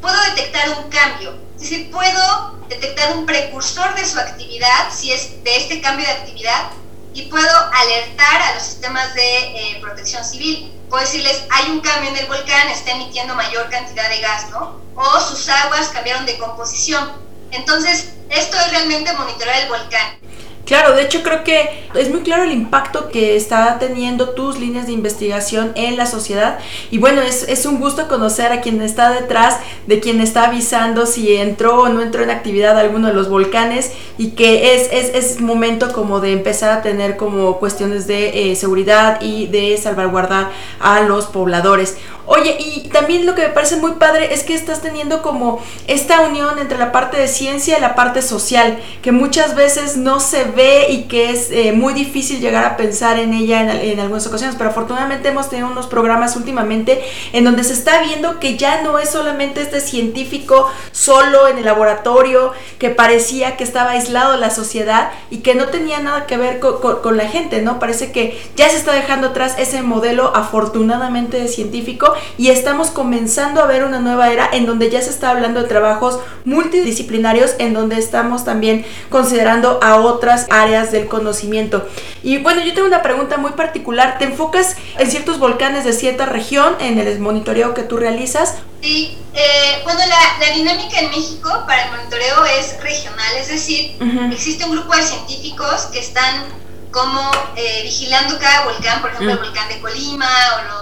puedo 0.00 0.20
detectar 0.30 0.68
un 0.70 0.90
cambio. 0.90 1.34
Es 1.54 1.62
decir, 1.62 1.90
puedo 1.90 2.58
detectar 2.68 3.16
un 3.16 3.24
precursor 3.24 3.94
de 3.94 4.04
su 4.04 4.18
actividad, 4.18 4.92
si 4.92 5.12
es 5.12 5.42
de 5.44 5.56
este 5.56 5.80
cambio 5.80 6.06
de 6.06 6.12
actividad, 6.12 6.70
y 7.14 7.22
puedo 7.22 7.72
alertar 7.72 8.42
a 8.42 8.54
los 8.54 8.62
sistemas 8.64 9.14
de 9.14 9.22
eh, 9.22 9.78
protección 9.80 10.24
civil. 10.24 10.72
Puedo 10.90 11.04
decirles, 11.04 11.44
hay 11.50 11.70
un 11.70 11.80
cambio 11.80 12.10
en 12.10 12.16
el 12.16 12.26
volcán, 12.26 12.68
está 12.68 12.90
emitiendo 12.90 13.34
mayor 13.34 13.70
cantidad 13.70 14.08
de 14.08 14.20
gas, 14.20 14.50
¿no? 14.50 14.80
O 14.96 15.20
sus 15.20 15.48
aguas 15.48 15.88
cambiaron 15.88 16.26
de 16.26 16.36
composición. 16.38 17.12
Entonces, 17.52 18.10
esto 18.30 18.58
es 18.58 18.70
realmente 18.70 19.12
monitorear 19.12 19.62
el 19.62 19.68
volcán. 19.68 20.18
Claro, 20.64 20.94
de 20.94 21.02
hecho 21.02 21.22
creo 21.22 21.44
que 21.44 21.68
es 21.94 22.10
muy 22.10 22.20
claro 22.20 22.44
el 22.44 22.52
impacto 22.52 23.08
que 23.08 23.36
está 23.36 23.78
teniendo 23.78 24.30
tus 24.30 24.58
líneas 24.58 24.86
de 24.86 24.92
investigación 24.92 25.72
en 25.74 25.96
la 25.96 26.06
sociedad. 26.06 26.58
Y 26.90 26.98
bueno, 26.98 27.20
es, 27.20 27.46
es, 27.48 27.66
un 27.66 27.80
gusto 27.80 28.08
conocer 28.08 28.50
a 28.50 28.62
quien 28.62 28.80
está 28.80 29.10
detrás 29.10 29.58
de 29.86 30.00
quien 30.00 30.20
está 30.20 30.44
avisando 30.44 31.04
si 31.04 31.36
entró 31.36 31.82
o 31.82 31.88
no 31.90 32.00
entró 32.00 32.22
en 32.22 32.30
actividad 32.30 32.78
alguno 32.78 33.08
de 33.08 33.14
los 33.14 33.28
volcanes 33.28 33.92
y 34.16 34.30
que 34.30 34.74
es, 34.74 34.88
es, 34.92 35.14
es 35.14 35.40
momento 35.40 35.92
como 35.92 36.20
de 36.20 36.32
empezar 36.32 36.70
a 36.70 36.82
tener 36.82 37.16
como 37.16 37.58
cuestiones 37.58 38.06
de 38.06 38.52
eh, 38.52 38.56
seguridad 38.56 39.20
y 39.20 39.46
de 39.46 39.76
salvaguardar 39.76 40.50
a 40.80 41.00
los 41.00 41.26
pobladores. 41.26 41.96
Oye, 42.26 42.56
y 42.58 42.88
también 42.88 43.26
lo 43.26 43.34
que 43.34 43.42
me 43.42 43.48
parece 43.50 43.76
muy 43.76 43.92
padre 43.92 44.32
es 44.32 44.44
que 44.44 44.54
estás 44.54 44.80
teniendo 44.80 45.20
como 45.20 45.62
esta 45.86 46.22
unión 46.22 46.58
entre 46.58 46.78
la 46.78 46.90
parte 46.90 47.18
de 47.18 47.28
ciencia 47.28 47.76
y 47.76 47.80
la 47.82 47.94
parte 47.94 48.22
social, 48.22 48.78
que 49.02 49.12
muchas 49.12 49.54
veces 49.54 49.98
no 49.98 50.20
se 50.20 50.44
ve 50.44 50.86
y 50.88 51.02
que 51.02 51.30
es 51.30 51.50
eh, 51.50 51.72
muy 51.72 51.92
difícil 51.92 52.40
llegar 52.40 52.64
a 52.64 52.78
pensar 52.78 53.18
en 53.18 53.34
ella 53.34 53.82
en, 53.82 54.00
algunas 54.00 54.26
ocasiones, 54.26 54.56
pero 54.56 54.70
afortunadamente 54.70 55.28
hemos 55.28 55.50
tenido 55.50 55.68
unos 55.68 55.86
programas 55.86 56.34
últimamente 56.36 57.04
en 57.34 57.44
donde 57.44 57.62
se 57.62 57.74
está 57.74 58.00
viendo 58.02 58.40
que 58.40 58.56
ya 58.56 58.80
no 58.80 58.98
es 58.98 59.10
solamente 59.10 59.60
este 59.60 59.82
científico 59.82 60.70
solo 60.92 61.46
en 61.46 61.58
el 61.58 61.66
laboratorio 61.66 62.52
que 62.78 62.88
parecía 62.88 63.58
que 63.58 63.64
estaba 63.64 63.92
aislado 64.04 64.36
la 64.36 64.50
sociedad 64.50 65.10
y 65.30 65.38
que 65.38 65.54
no 65.54 65.66
tenía 65.66 66.00
nada 66.00 66.26
que 66.26 66.36
ver 66.36 66.60
con, 66.60 66.80
con 66.80 67.16
la 67.16 67.26
gente, 67.26 67.62
¿no? 67.62 67.78
Parece 67.78 68.12
que 68.12 68.40
ya 68.56 68.68
se 68.68 68.76
está 68.76 68.92
dejando 68.92 69.28
atrás 69.28 69.56
ese 69.58 69.82
modelo 69.82 70.34
afortunadamente 70.34 71.48
científico 71.48 72.12
y 72.38 72.48
estamos 72.48 72.90
comenzando 72.90 73.62
a 73.62 73.66
ver 73.66 73.84
una 73.84 74.00
nueva 74.00 74.30
era 74.30 74.48
en 74.52 74.66
donde 74.66 74.90
ya 74.90 75.00
se 75.00 75.10
está 75.10 75.30
hablando 75.30 75.62
de 75.62 75.68
trabajos 75.68 76.20
multidisciplinarios, 76.44 77.54
en 77.58 77.74
donde 77.74 77.98
estamos 77.98 78.44
también 78.44 78.84
considerando 79.08 79.78
a 79.82 79.96
otras 79.96 80.46
áreas 80.50 80.92
del 80.92 81.06
conocimiento. 81.06 81.86
Y 82.22 82.38
bueno, 82.38 82.62
yo 82.62 82.74
tengo 82.74 82.86
una 82.86 83.02
pregunta 83.02 83.36
muy 83.38 83.52
particular. 83.52 84.18
¿Te 84.18 84.24
enfocas 84.24 84.76
en 84.98 85.10
ciertos 85.10 85.38
volcanes 85.38 85.84
de 85.84 85.92
cierta 85.92 86.26
región 86.26 86.74
en 86.80 86.98
el 86.98 87.18
monitoreo 87.18 87.74
que 87.74 87.82
tú 87.82 87.96
realizas? 87.96 88.56
Sí, 88.84 89.16
eh, 89.32 89.80
bueno, 89.82 90.00
la, 90.06 90.52
dinámica 90.54 90.98
en 90.98 91.08
México 91.08 91.48
para 91.66 91.84
el 91.84 91.90
monitoreo 91.92 92.44
es 92.44 92.78
regional, 92.82 93.34
es 93.34 93.48
decir, 93.48 93.96
existe 94.30 94.62
un 94.66 94.72
grupo 94.72 94.94
de 94.94 95.02
científicos 95.02 95.86
que 95.90 96.00
están 96.00 96.44
como 96.90 97.30
eh, 97.56 97.80
vigilando 97.82 98.38
cada 98.38 98.66
volcán, 98.66 99.00
por 99.00 99.10
ejemplo, 99.10 99.32
el 99.32 99.38
volcán 99.38 99.68
de 99.68 99.80
Colima 99.80 100.28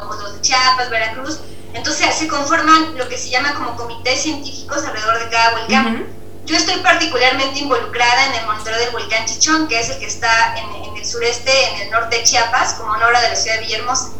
o, 0.08 0.14
los 0.16 0.34
de 0.34 0.40
Chiapas, 0.40 0.90
Veracruz. 0.90 1.38
Entonces 1.74 2.12
se 2.16 2.26
conforman 2.26 2.98
lo 2.98 3.08
que 3.08 3.16
se 3.16 3.30
llama 3.30 3.54
como 3.54 3.76
comités 3.76 4.20
científicos 4.20 4.82
alrededor 4.82 5.20
de 5.20 5.28
cada 5.30 5.60
volcán. 5.60 6.08
Yo 6.44 6.56
estoy 6.56 6.80
particularmente 6.80 7.60
involucrada 7.60 8.26
en 8.26 8.34
el 8.34 8.46
monitoreo 8.46 8.80
del 8.80 8.90
volcán 8.90 9.26
Chichón, 9.26 9.68
que 9.68 9.78
es 9.78 9.90
el 9.90 10.00
que 10.00 10.06
está 10.06 10.56
en, 10.56 10.90
en 10.90 10.96
el 10.96 11.06
sureste, 11.06 11.52
en 11.68 11.82
el 11.82 11.90
norte 11.90 12.16
de 12.16 12.24
Chiapas, 12.24 12.74
como 12.74 12.94
una 12.94 13.06
hora 13.06 13.20
de 13.20 13.28
la 13.28 13.36
ciudad 13.36 13.60
de 13.60 13.62
Villahermosa 13.62 14.10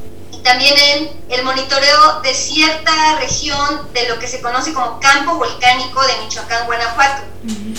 también 0.42 0.74
en 0.78 1.22
el 1.28 1.44
monitoreo 1.44 2.20
de 2.20 2.35
cierta 2.35 3.16
región 3.20 3.92
de 3.92 4.09
lo 4.09 4.18
que 4.18 4.26
se 4.26 4.40
conoce 4.40 4.72
como 4.72 4.98
campo 5.00 5.37
volcánico 5.37 6.05
de 6.05 6.16
Michoacán, 6.18 6.66
Guanajuato. 6.66 7.22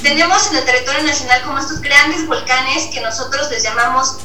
Tenemos 0.02 0.48
en 0.48 0.58
el 0.58 0.66
territorio 0.66 1.04
nacional 1.04 1.42
como 1.44 1.60
estos 1.60 1.82
grandes 1.82 2.28
volcanes 2.28 2.88
que 2.94 3.02
nosotros 3.02 3.50
les 3.52 3.64
llamamos 3.64 4.18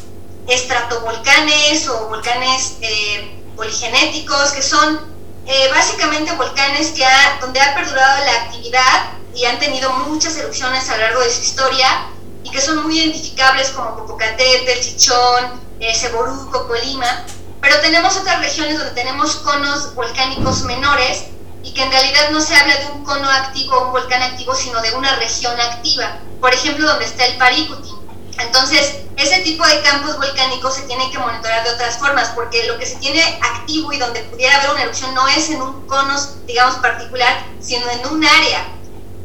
estratovolcanes 0.47 1.89
o 1.89 2.09
volcanes 2.09 2.77
eh, 2.81 3.43
poligenéticos, 3.57 4.53
que 4.53 4.63
son 4.63 5.01
eh, 5.47 5.69
básicamente 5.71 6.33
volcanes 6.33 6.89
que 6.89 7.05
donde 7.41 7.61
ha 7.61 7.75
perdurado 7.75 8.25
la 8.25 8.33
actividad 8.45 9.11
y 9.35 9.45
han 9.45 9.59
tenido 9.59 9.93
muchas 9.93 10.37
erupciones 10.37 10.89
a 10.91 10.97
lo 10.97 11.03
largo 11.03 11.21
de 11.21 11.33
su 11.33 11.43
historia 11.43 12.07
y 12.45 12.51
que 12.51 12.61
son 12.61 12.83
muy 12.83 12.99
identificables 12.99 13.71
como 13.71 13.97
Popocatépetl, 13.97 14.81
Chichón, 14.81 15.61
eh, 15.81 15.95
Ceboruco, 15.95 16.67
Colima 16.67 17.25
pero 17.69 17.83
tenemos 17.83 18.17
otras 18.17 18.41
regiones 18.41 18.79
donde 18.79 18.95
tenemos 18.95 19.37
conos 19.37 19.95
volcánicos 19.95 20.63
menores 20.63 21.25
y 21.63 21.75
que 21.75 21.83
en 21.83 21.91
realidad 21.91 22.31
no 22.31 22.41
se 22.41 22.55
habla 22.55 22.75
de 22.79 22.87
un 22.87 23.05
cono 23.05 23.29
activo 23.29 23.77
o 23.77 23.87
un 23.89 23.93
volcán 23.93 24.23
activo, 24.23 24.55
sino 24.55 24.81
de 24.81 24.95
una 24.95 25.17
región 25.17 25.53
activa. 25.61 26.17
Por 26.41 26.55
ejemplo, 26.55 26.87
donde 26.87 27.05
está 27.05 27.27
el 27.27 27.37
Paricutín. 27.37 27.95
Entonces, 28.39 29.01
ese 29.19 29.41
tipo 29.41 29.67
de 29.67 29.83
campos 29.83 30.17
volcánicos 30.17 30.77
se 30.77 30.83
tienen 30.85 31.11
que 31.11 31.19
monitorear 31.19 31.63
de 31.63 31.75
otras 31.75 31.99
formas, 31.99 32.31
porque 32.31 32.67
lo 32.69 32.79
que 32.79 32.87
se 32.87 32.97
tiene 32.97 33.23
activo 33.43 33.93
y 33.93 33.99
donde 33.99 34.21
pudiera 34.21 34.57
haber 34.57 34.71
una 34.71 34.83
erupción 34.85 35.15
no 35.15 35.29
es 35.29 35.51
en 35.51 35.61
un 35.61 35.87
cono, 35.87 36.19
digamos, 36.47 36.77
particular, 36.77 37.45
sino 37.61 37.87
en 37.91 38.07
un 38.07 38.25
área. 38.25 38.67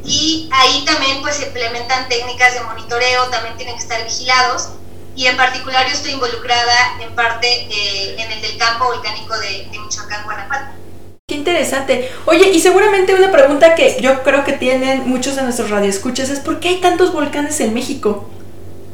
Y 0.04 0.50
ahí 0.52 0.84
también 0.84 1.22
pues 1.22 1.36
se 1.36 1.46
implementan 1.46 2.10
técnicas 2.10 2.52
de 2.52 2.60
monitoreo, 2.60 3.24
también 3.28 3.56
tienen 3.56 3.76
que 3.76 3.82
estar 3.82 4.04
vigilados. 4.04 4.68
Y 5.16 5.26
en 5.26 5.36
particular 5.36 5.86
yo 5.86 5.92
estoy 5.92 6.12
involucrada 6.12 7.00
en 7.00 7.14
parte 7.14 7.46
eh, 7.48 8.16
en 8.18 8.32
el 8.32 8.42
del 8.42 8.58
campo 8.58 8.86
volcánico 8.86 9.38
de, 9.38 9.68
de 9.70 9.78
Michoacán, 9.78 10.24
Guanajuato. 10.24 10.72
Qué 11.26 11.36
interesante. 11.36 12.12
Oye, 12.26 12.50
y 12.50 12.60
seguramente 12.60 13.14
una 13.14 13.32
pregunta 13.32 13.74
que 13.74 13.96
yo 14.00 14.22
creo 14.22 14.44
que 14.44 14.52
tienen 14.52 15.08
muchos 15.08 15.36
de 15.36 15.42
nuestros 15.42 15.70
radioescuchas 15.70 16.28
es 16.28 16.40
¿por 16.40 16.60
qué 16.60 16.68
hay 16.68 16.80
tantos 16.80 17.12
volcanes 17.12 17.60
en 17.60 17.72
México? 17.72 18.28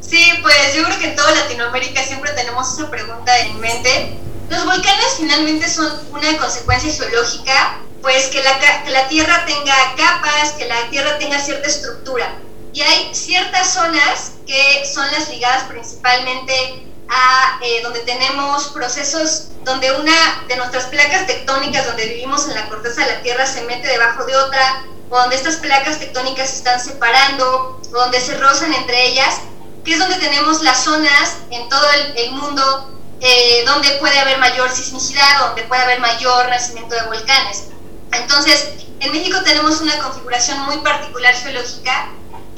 Sí, 0.01 0.33
pues 0.43 0.75
yo 0.75 0.85
creo 0.85 0.99
que 0.99 1.09
en 1.09 1.17
toda 1.17 1.33
Latinoamérica 1.33 2.03
siempre 2.03 2.31
tenemos 2.33 2.73
esa 2.73 2.91
pregunta 2.91 3.37
en 3.41 3.59
mente. 3.59 4.17
Los 4.49 4.65
volcanes 4.65 5.07
finalmente 5.17 5.69
son 5.69 5.89
una 6.13 6.37
consecuencia 6.39 6.93
geológica, 6.93 7.79
pues 8.03 8.27
que 8.27 8.43
la, 8.43 8.59
que 8.85 8.91
la 8.91 9.09
Tierra 9.09 9.45
tenga 9.47 9.75
capas, 9.97 10.53
que 10.53 10.67
la 10.67 10.89
Tierra 10.91 11.19
tenga 11.19 11.39
cierta 11.39 11.69
estructura. 11.69 12.35
Y 12.73 12.83
hay 12.83 13.15
ciertas 13.15 13.75
zonas 13.75 14.33
que 14.47 14.85
son 14.87 15.07
las 15.13 15.29
ligadas 15.29 15.65
principalmente 15.65 16.87
a 17.09 17.59
eh, 17.63 17.83
donde 17.83 18.01
tenemos 18.01 18.69
procesos 18.69 19.49
donde 19.65 19.91
una 19.93 20.45
de 20.49 20.57
nuestras 20.57 20.87
placas 20.87 21.27
tectónicas 21.27 21.87
donde 21.87 22.07
vivimos 22.07 22.47
en 22.49 22.55
la 22.55 22.69
corteza 22.69 23.05
de 23.05 23.15
la 23.15 23.23
Tierra 23.23 23.47
se 23.47 23.63
mete 23.63 23.89
debajo 23.89 24.25
de 24.25 24.37
otra, 24.37 24.85
o 25.11 25.19
donde 25.19 25.37
estas 25.37 25.57
placas 25.57 25.99
tectónicas 25.99 26.51
se 26.51 26.57
están 26.57 26.81
separando, 26.81 27.81
o 27.93 27.99
donde 27.99 28.21
se 28.21 28.37
rozan 28.39 28.73
entre 28.73 29.07
ellas, 29.09 29.41
que 29.85 29.93
es 29.93 29.99
donde 29.99 30.17
tenemos 30.17 30.63
las 30.63 30.85
zonas 30.85 31.37
en 31.51 31.69
todo 31.69 31.87
el, 32.15 32.31
mundo 32.33 32.97
eh, 33.21 33.65
donde 33.67 33.91
puede 33.99 34.19
haber 34.19 34.39
mayor 34.39 34.71
sismicidad, 34.71 35.41
donde 35.41 35.63
puede 35.65 35.83
haber 35.83 36.01
mayor 36.01 36.49
nacimiento 36.49 36.95
de 36.95 37.03
volcanes. 37.03 37.65
Entonces, 38.13 38.71
en 39.01 39.13
México 39.13 39.39
tenemos 39.45 39.81
una 39.81 39.99
configuración 39.99 40.61
muy 40.61 40.79
particular 40.79 41.35
geológica 41.35 42.11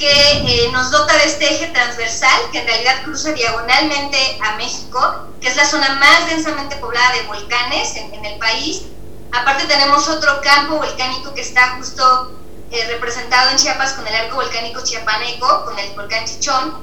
que 0.03 0.65
eh, 0.65 0.69
nos 0.73 0.91
dota 0.91 1.17
de 1.17 1.27
este 1.27 1.45
eje 1.45 1.69
transversal 1.69 2.51
que 2.51 2.59
en 2.59 2.67
realidad 2.67 3.05
cruza 3.05 3.31
diagonalmente 3.35 4.19
a 4.43 4.57
México, 4.57 5.29
que 5.41 5.47
es 5.47 5.55
la 5.55 5.65
zona 5.65 5.91
más 5.95 6.27
densamente 6.29 6.75
poblada 6.75 7.13
de 7.13 7.23
volcanes 7.23 7.95
en, 7.95 8.25
el 8.25 8.37
país. 8.41 8.83
Aparte 9.31 9.65
tenemos 9.67 10.09
otro 10.09 10.41
campo 10.41 10.79
volcánico 10.79 11.33
que 11.35 11.43
está 11.43 11.77
justo 11.77 12.33
eh, 12.73 12.85
representado 12.89 13.51
en 13.51 13.59
Chiapas 13.59 13.93
con 13.93 14.05
el 14.09 14.15
arco 14.17 14.35
volcánico 14.35 14.83
chiapaneco, 14.83 15.67
con 15.67 15.79
el 15.79 15.93
volcán 15.93 16.25
Chichón. 16.25 16.79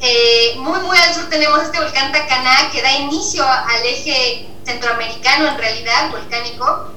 Eh, 0.00 0.56
muy, 0.56 0.80
muy 0.80 0.98
al 0.98 1.14
sur 1.14 1.28
tenemos 1.30 1.62
este 1.62 1.78
volcán 1.78 2.10
Tacaná 2.10 2.72
que 2.72 2.82
da 2.82 2.90
inicio 2.90 3.46
al 3.46 3.84
eje 3.84 4.48
centroamericano 4.64 5.46
en 5.46 5.58
realidad 5.58 6.10
volcánico 6.10 6.90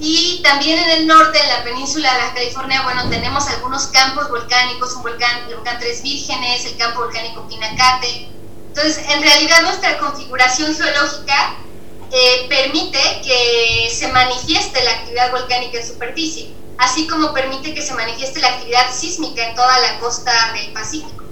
y 0.00 0.40
también 0.42 0.78
en 0.78 0.90
el 0.90 1.06
norte, 1.06 1.38
en 1.38 1.48
la 1.48 1.62
península 1.62 2.10
de 2.14 2.20
la 2.20 2.34
California, 2.34 2.82
bueno, 2.82 3.10
tenemos 3.10 3.46
algunos 3.48 3.88
campos 3.88 4.30
volcánicos, 4.30 4.94
un 4.96 5.02
volcán, 5.02 5.42
el 5.46 5.56
volcán 5.56 5.78
Tres 5.78 6.02
Vírgenes, 6.02 6.64
el 6.64 6.76
campo 6.78 7.00
volcánico 7.00 7.46
Pinacate. 7.46 8.28
Entonces, 8.68 9.04
en 9.10 9.20
realidad 9.20 9.62
nuestra 9.62 9.98
configuración 9.98 10.74
geológica 10.74 11.56
eh, 12.10 12.46
permite 12.48 12.98
que 13.22 13.90
se 13.90 14.08
manifieste 14.08 14.82
la 14.82 14.92
actividad 14.92 15.32
volcánica 15.32 15.78
en 15.78 15.86
superficie, 15.86 16.48
así 16.78 17.06
como 17.06 17.34
permite 17.34 17.74
que 17.74 17.82
se 17.82 17.92
manifieste 17.92 18.40
la 18.40 18.48
actividad 18.48 18.86
sísmica 18.94 19.50
en 19.50 19.54
toda 19.54 19.78
la 19.80 19.98
costa 19.98 20.32
del 20.54 20.72
Pacífico. 20.72 21.24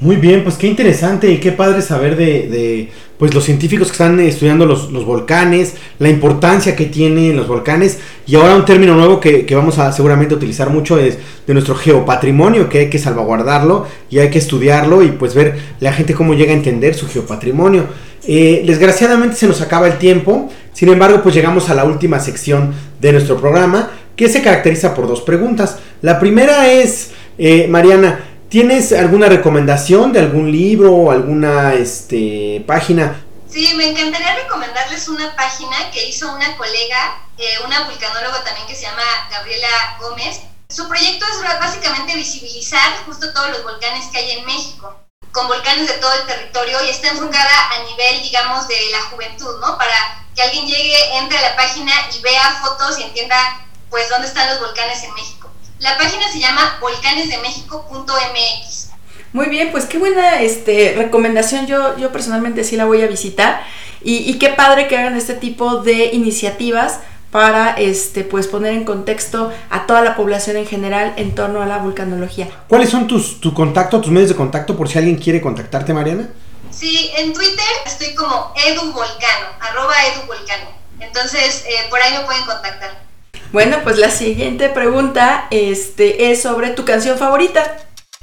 Muy 0.00 0.16
bien, 0.16 0.42
pues 0.42 0.56
qué 0.56 0.66
interesante 0.66 1.30
y 1.30 1.38
qué 1.38 1.52
padre 1.52 1.80
saber 1.80 2.16
de 2.16 2.92
pues 3.18 3.32
los 3.32 3.44
científicos 3.44 3.88
que 3.88 3.92
están 3.92 4.18
estudiando 4.20 4.66
los, 4.66 4.90
volcanes, 5.04 5.74
la 5.98 6.08
importancia 6.08 6.74
que 6.74 6.86
tienen 6.86 7.36
los 7.36 7.46
volcanes 7.46 7.98
y 8.26 8.34
ahora 8.34 8.56
un 8.56 8.64
término 8.64 8.94
nuevo 8.94 9.20
que, 9.20 9.46
vamos 9.54 9.78
a 9.78 9.92
seguramente 9.92 10.34
utilizar 10.34 10.70
mucho 10.70 10.98
es 10.98 11.18
de 11.46 11.54
nuestro 11.54 11.74
geopatrimonio, 11.74 12.68
que 12.68 12.80
hay 12.80 12.90
que 12.90 12.98
salvaguardarlo 12.98 13.86
y 14.10 14.18
hay 14.18 14.30
que 14.30 14.38
estudiarlo 14.38 15.02
y 15.02 15.12
pues 15.12 15.34
ver 15.34 15.58
la 15.80 15.92
gente 15.92 16.14
cómo 16.14 16.34
llega 16.34 16.52
a 16.52 16.56
entender 16.56 16.94
su 16.94 17.08
geopatrimonio. 17.08 17.84
Eh, 18.26 18.64
desgraciadamente 18.66 19.36
se 19.36 19.46
nos 19.46 19.60
acaba 19.60 19.86
el 19.86 19.98
tiempo, 19.98 20.50
sin 20.72 20.88
embargo 20.88 21.22
pues 21.22 21.34
llegamos 21.34 21.70
a 21.70 21.74
la 21.74 21.84
última 21.84 22.18
sección 22.18 22.72
de 23.00 23.12
nuestro 23.12 23.36
programa 23.36 23.90
que 24.16 24.28
se 24.28 24.42
caracteriza 24.42 24.94
por 24.94 25.06
dos 25.06 25.22
preguntas. 25.22 25.78
La 26.02 26.18
primera 26.18 26.72
es, 26.72 27.10
eh, 27.38 27.66
Mariana, 27.68 28.20
¿Tienes 28.54 28.92
alguna 28.92 29.28
recomendación 29.28 30.12
de 30.12 30.20
algún 30.20 30.52
libro 30.52 30.92
o 30.94 31.10
alguna 31.10 31.74
este, 31.74 32.62
página? 32.64 33.26
Sí, 33.50 33.74
me 33.74 33.88
encantaría 33.88 34.32
recomendarles 34.36 35.08
una 35.08 35.34
página 35.34 35.90
que 35.90 36.06
hizo 36.06 36.32
una 36.32 36.56
colega, 36.56 37.18
eh, 37.36 37.54
una 37.66 37.82
vulcanóloga 37.88 38.44
también 38.44 38.64
que 38.68 38.76
se 38.76 38.82
llama 38.82 39.02
Gabriela 39.28 39.96
Gómez. 40.00 40.42
Su 40.68 40.86
proyecto 40.86 41.26
es 41.26 41.42
básicamente 41.58 42.14
visibilizar 42.14 43.04
justo 43.04 43.32
todos 43.32 43.50
los 43.50 43.64
volcanes 43.64 44.06
que 44.12 44.18
hay 44.18 44.30
en 44.38 44.46
México, 44.46 45.00
con 45.32 45.48
volcanes 45.48 45.88
de 45.88 45.94
todo 45.94 46.12
el 46.12 46.26
territorio 46.28 46.78
y 46.84 46.90
está 46.90 47.08
enfocada 47.08 47.70
a 47.72 47.82
nivel, 47.90 48.22
digamos, 48.22 48.68
de 48.68 48.76
la 48.92 49.00
juventud, 49.10 49.58
¿no? 49.62 49.76
Para 49.76 50.24
que 50.32 50.42
alguien 50.42 50.68
llegue, 50.68 51.16
entre 51.16 51.38
a 51.38 51.50
la 51.50 51.56
página 51.56 51.92
y 52.16 52.22
vea 52.22 52.60
fotos 52.62 53.00
y 53.00 53.02
entienda, 53.02 53.66
pues, 53.90 54.08
dónde 54.10 54.28
están 54.28 54.48
los 54.48 54.60
volcanes 54.60 55.02
en 55.02 55.12
México. 55.14 55.50
La 55.78 55.96
página 55.98 56.30
se 56.30 56.38
llama 56.38 56.78
volcanesdemexico.mx. 56.80 58.90
Muy 59.32 59.46
bien, 59.46 59.72
pues 59.72 59.86
qué 59.86 59.98
buena 59.98 60.40
este, 60.40 60.94
recomendación. 60.96 61.66
Yo, 61.66 61.98
yo 61.98 62.12
personalmente 62.12 62.62
sí 62.62 62.76
la 62.76 62.84
voy 62.84 63.02
a 63.02 63.08
visitar. 63.08 63.64
Y, 64.06 64.38
qué 64.38 64.50
padre 64.50 64.86
que 64.86 64.98
hagan 64.98 65.16
este 65.16 65.32
tipo 65.32 65.78
de 65.78 66.10
iniciativas 66.12 67.00
para 67.30 67.72
este, 67.72 68.22
pues 68.22 68.46
poner 68.46 68.74
en 68.74 68.84
contexto 68.84 69.50
a 69.70 69.86
toda 69.86 70.02
la 70.02 70.14
población 70.14 70.58
en 70.58 70.66
general 70.66 71.14
en 71.16 71.34
torno 71.34 71.62
a 71.62 71.66
la 71.66 71.78
vulcanología. 71.78 72.50
¿Cuáles 72.68 72.90
son 72.90 73.06
tus 73.06 73.40
tu 73.40 73.54
contacto, 73.54 74.02
tus 74.02 74.12
medios 74.12 74.28
de 74.28 74.36
contacto 74.36 74.76
por 74.76 74.90
si 74.90 74.98
alguien 74.98 75.16
quiere 75.16 75.40
contactarte, 75.40 75.94
Mariana? 75.94 76.28
Sí, 76.70 77.12
en 77.16 77.32
Twitter 77.32 77.64
estoy 77.86 78.14
como 78.14 78.52
eduvolcano, 78.66 79.46
arroba 79.58 79.94
eduvolcano. 80.14 80.66
Entonces, 81.00 81.64
eh, 81.66 81.86
por 81.88 82.00
ahí 82.00 82.12
me 82.12 82.20
pueden 82.20 82.44
contactar. 82.44 83.03
Bueno, 83.54 83.82
pues 83.84 83.98
la 83.98 84.10
siguiente 84.10 84.68
pregunta 84.68 85.46
este, 85.52 86.32
es 86.32 86.42
sobre 86.42 86.70
tu 86.70 86.84
canción 86.84 87.16
favorita. 87.16 87.76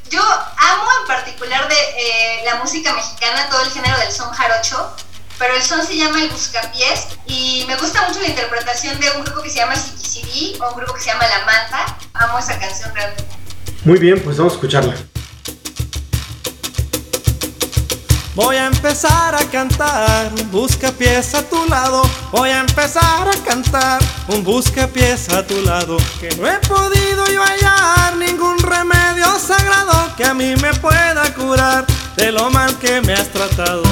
Yo 0.09 0.19
amo 0.21 0.89
en 0.99 1.07
particular 1.07 1.69
de 1.69 1.73
eh, 1.73 2.41
la 2.43 2.55
música 2.55 2.93
mexicana, 2.93 3.47
todo 3.49 3.61
el 3.61 3.69
género 3.69 3.97
del 3.99 4.11
son 4.11 4.29
jarocho, 4.31 4.93
pero 5.39 5.55
el 5.55 5.61
son 5.61 5.87
se 5.87 5.95
llama 5.95 6.21
El 6.21 6.27
Buscapiés 6.31 7.07
y 7.27 7.63
me 7.65 7.77
gusta 7.77 8.09
mucho 8.09 8.19
la 8.19 8.27
interpretación 8.27 8.99
de 8.99 9.09
un 9.11 9.23
grupo 9.23 9.41
que 9.41 9.49
se 9.49 9.59
llama 9.59 9.77
CD 9.77 10.57
o 10.59 10.71
un 10.71 10.75
grupo 10.75 10.95
que 10.95 10.99
se 10.99 11.11
llama 11.11 11.25
La 11.25 11.45
Manta. 11.45 11.97
Amo 12.13 12.37
esa 12.37 12.59
canción 12.59 12.93
realmente. 12.93 13.25
Muy 13.85 13.99
bien, 13.99 14.21
pues 14.21 14.35
vamos 14.35 14.51
a 14.51 14.55
escucharla. 14.57 14.95
Voy 18.33 18.55
a 18.55 18.67
empezar 18.67 19.35
a 19.35 19.43
cantar 19.51 20.31
un 20.31 20.51
busca 20.51 20.91
pies 20.91 21.35
a 21.35 21.43
tu 21.43 21.65
lado. 21.67 22.01
Voy 22.31 22.49
a 22.49 22.61
empezar 22.61 23.27
a 23.27 23.43
cantar 23.43 24.01
un 24.29 24.41
busca 24.43 24.87
pies 24.87 25.27
a 25.29 25.45
tu 25.45 25.61
lado. 25.61 25.97
Que 26.19 26.29
no 26.37 26.47
he 26.47 26.57
podido 26.59 27.27
yo 27.27 27.43
hallar 27.43 28.15
ningún 28.15 28.57
remedio 28.59 29.37
sagrado 29.37 30.15
que 30.15 30.23
a 30.23 30.33
mí 30.33 30.55
me 30.61 30.73
pueda 30.75 31.33
curar 31.33 31.85
de 32.15 32.31
lo 32.31 32.49
mal 32.49 32.73
que 32.79 33.01
me 33.01 33.13
has 33.13 33.27
tratado. 33.27 33.83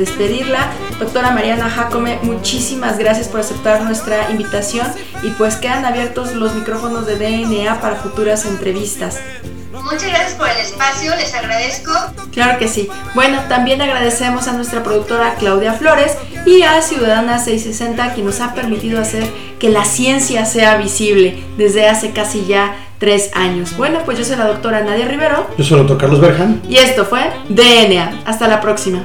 Despedirla. 0.00 0.72
Doctora 0.98 1.30
Mariana 1.30 1.70
Jacome, 1.70 2.18
muchísimas 2.22 2.98
gracias 2.98 3.28
por 3.28 3.40
aceptar 3.40 3.82
nuestra 3.82 4.30
invitación 4.30 4.86
y 5.22 5.30
pues 5.30 5.56
quedan 5.56 5.84
abiertos 5.84 6.34
los 6.34 6.54
micrófonos 6.54 7.06
de 7.06 7.16
DNA 7.16 7.80
para 7.80 7.94
futuras 7.96 8.44
entrevistas. 8.46 9.20
Muchas 9.72 10.08
gracias 10.08 10.34
por 10.34 10.48
el 10.48 10.56
espacio, 10.58 11.14
les 11.16 11.34
agradezco. 11.34 11.92
Claro 12.32 12.58
que 12.58 12.68
sí. 12.68 12.88
Bueno, 13.14 13.38
también 13.48 13.80
agradecemos 13.80 14.46
a 14.46 14.52
nuestra 14.52 14.82
productora 14.82 15.34
Claudia 15.38 15.72
Flores 15.72 16.16
y 16.44 16.62
a 16.62 16.82
Ciudadana 16.82 17.38
660 17.38 18.14
que 18.14 18.22
nos 18.22 18.40
ha 18.40 18.54
permitido 18.54 19.00
hacer 19.00 19.26
que 19.58 19.70
la 19.70 19.84
ciencia 19.84 20.44
sea 20.44 20.76
visible 20.76 21.42
desde 21.56 21.88
hace 21.88 22.10
casi 22.10 22.46
ya 22.46 22.76
tres 22.98 23.30
años. 23.34 23.76
Bueno, 23.76 24.00
pues 24.04 24.18
yo 24.18 24.24
soy 24.24 24.36
la 24.36 24.46
doctora 24.46 24.82
Nadia 24.82 25.08
Rivero. 25.08 25.46
Yo 25.56 25.64
soy 25.64 25.80
el 25.80 25.86
doctor 25.86 25.98
Carlos 25.98 26.20
Berjan. 26.20 26.62
Y 26.68 26.76
esto 26.76 27.04
fue 27.04 27.30
DNA. 27.48 28.22
Hasta 28.26 28.46
la 28.46 28.60
próxima. 28.60 29.04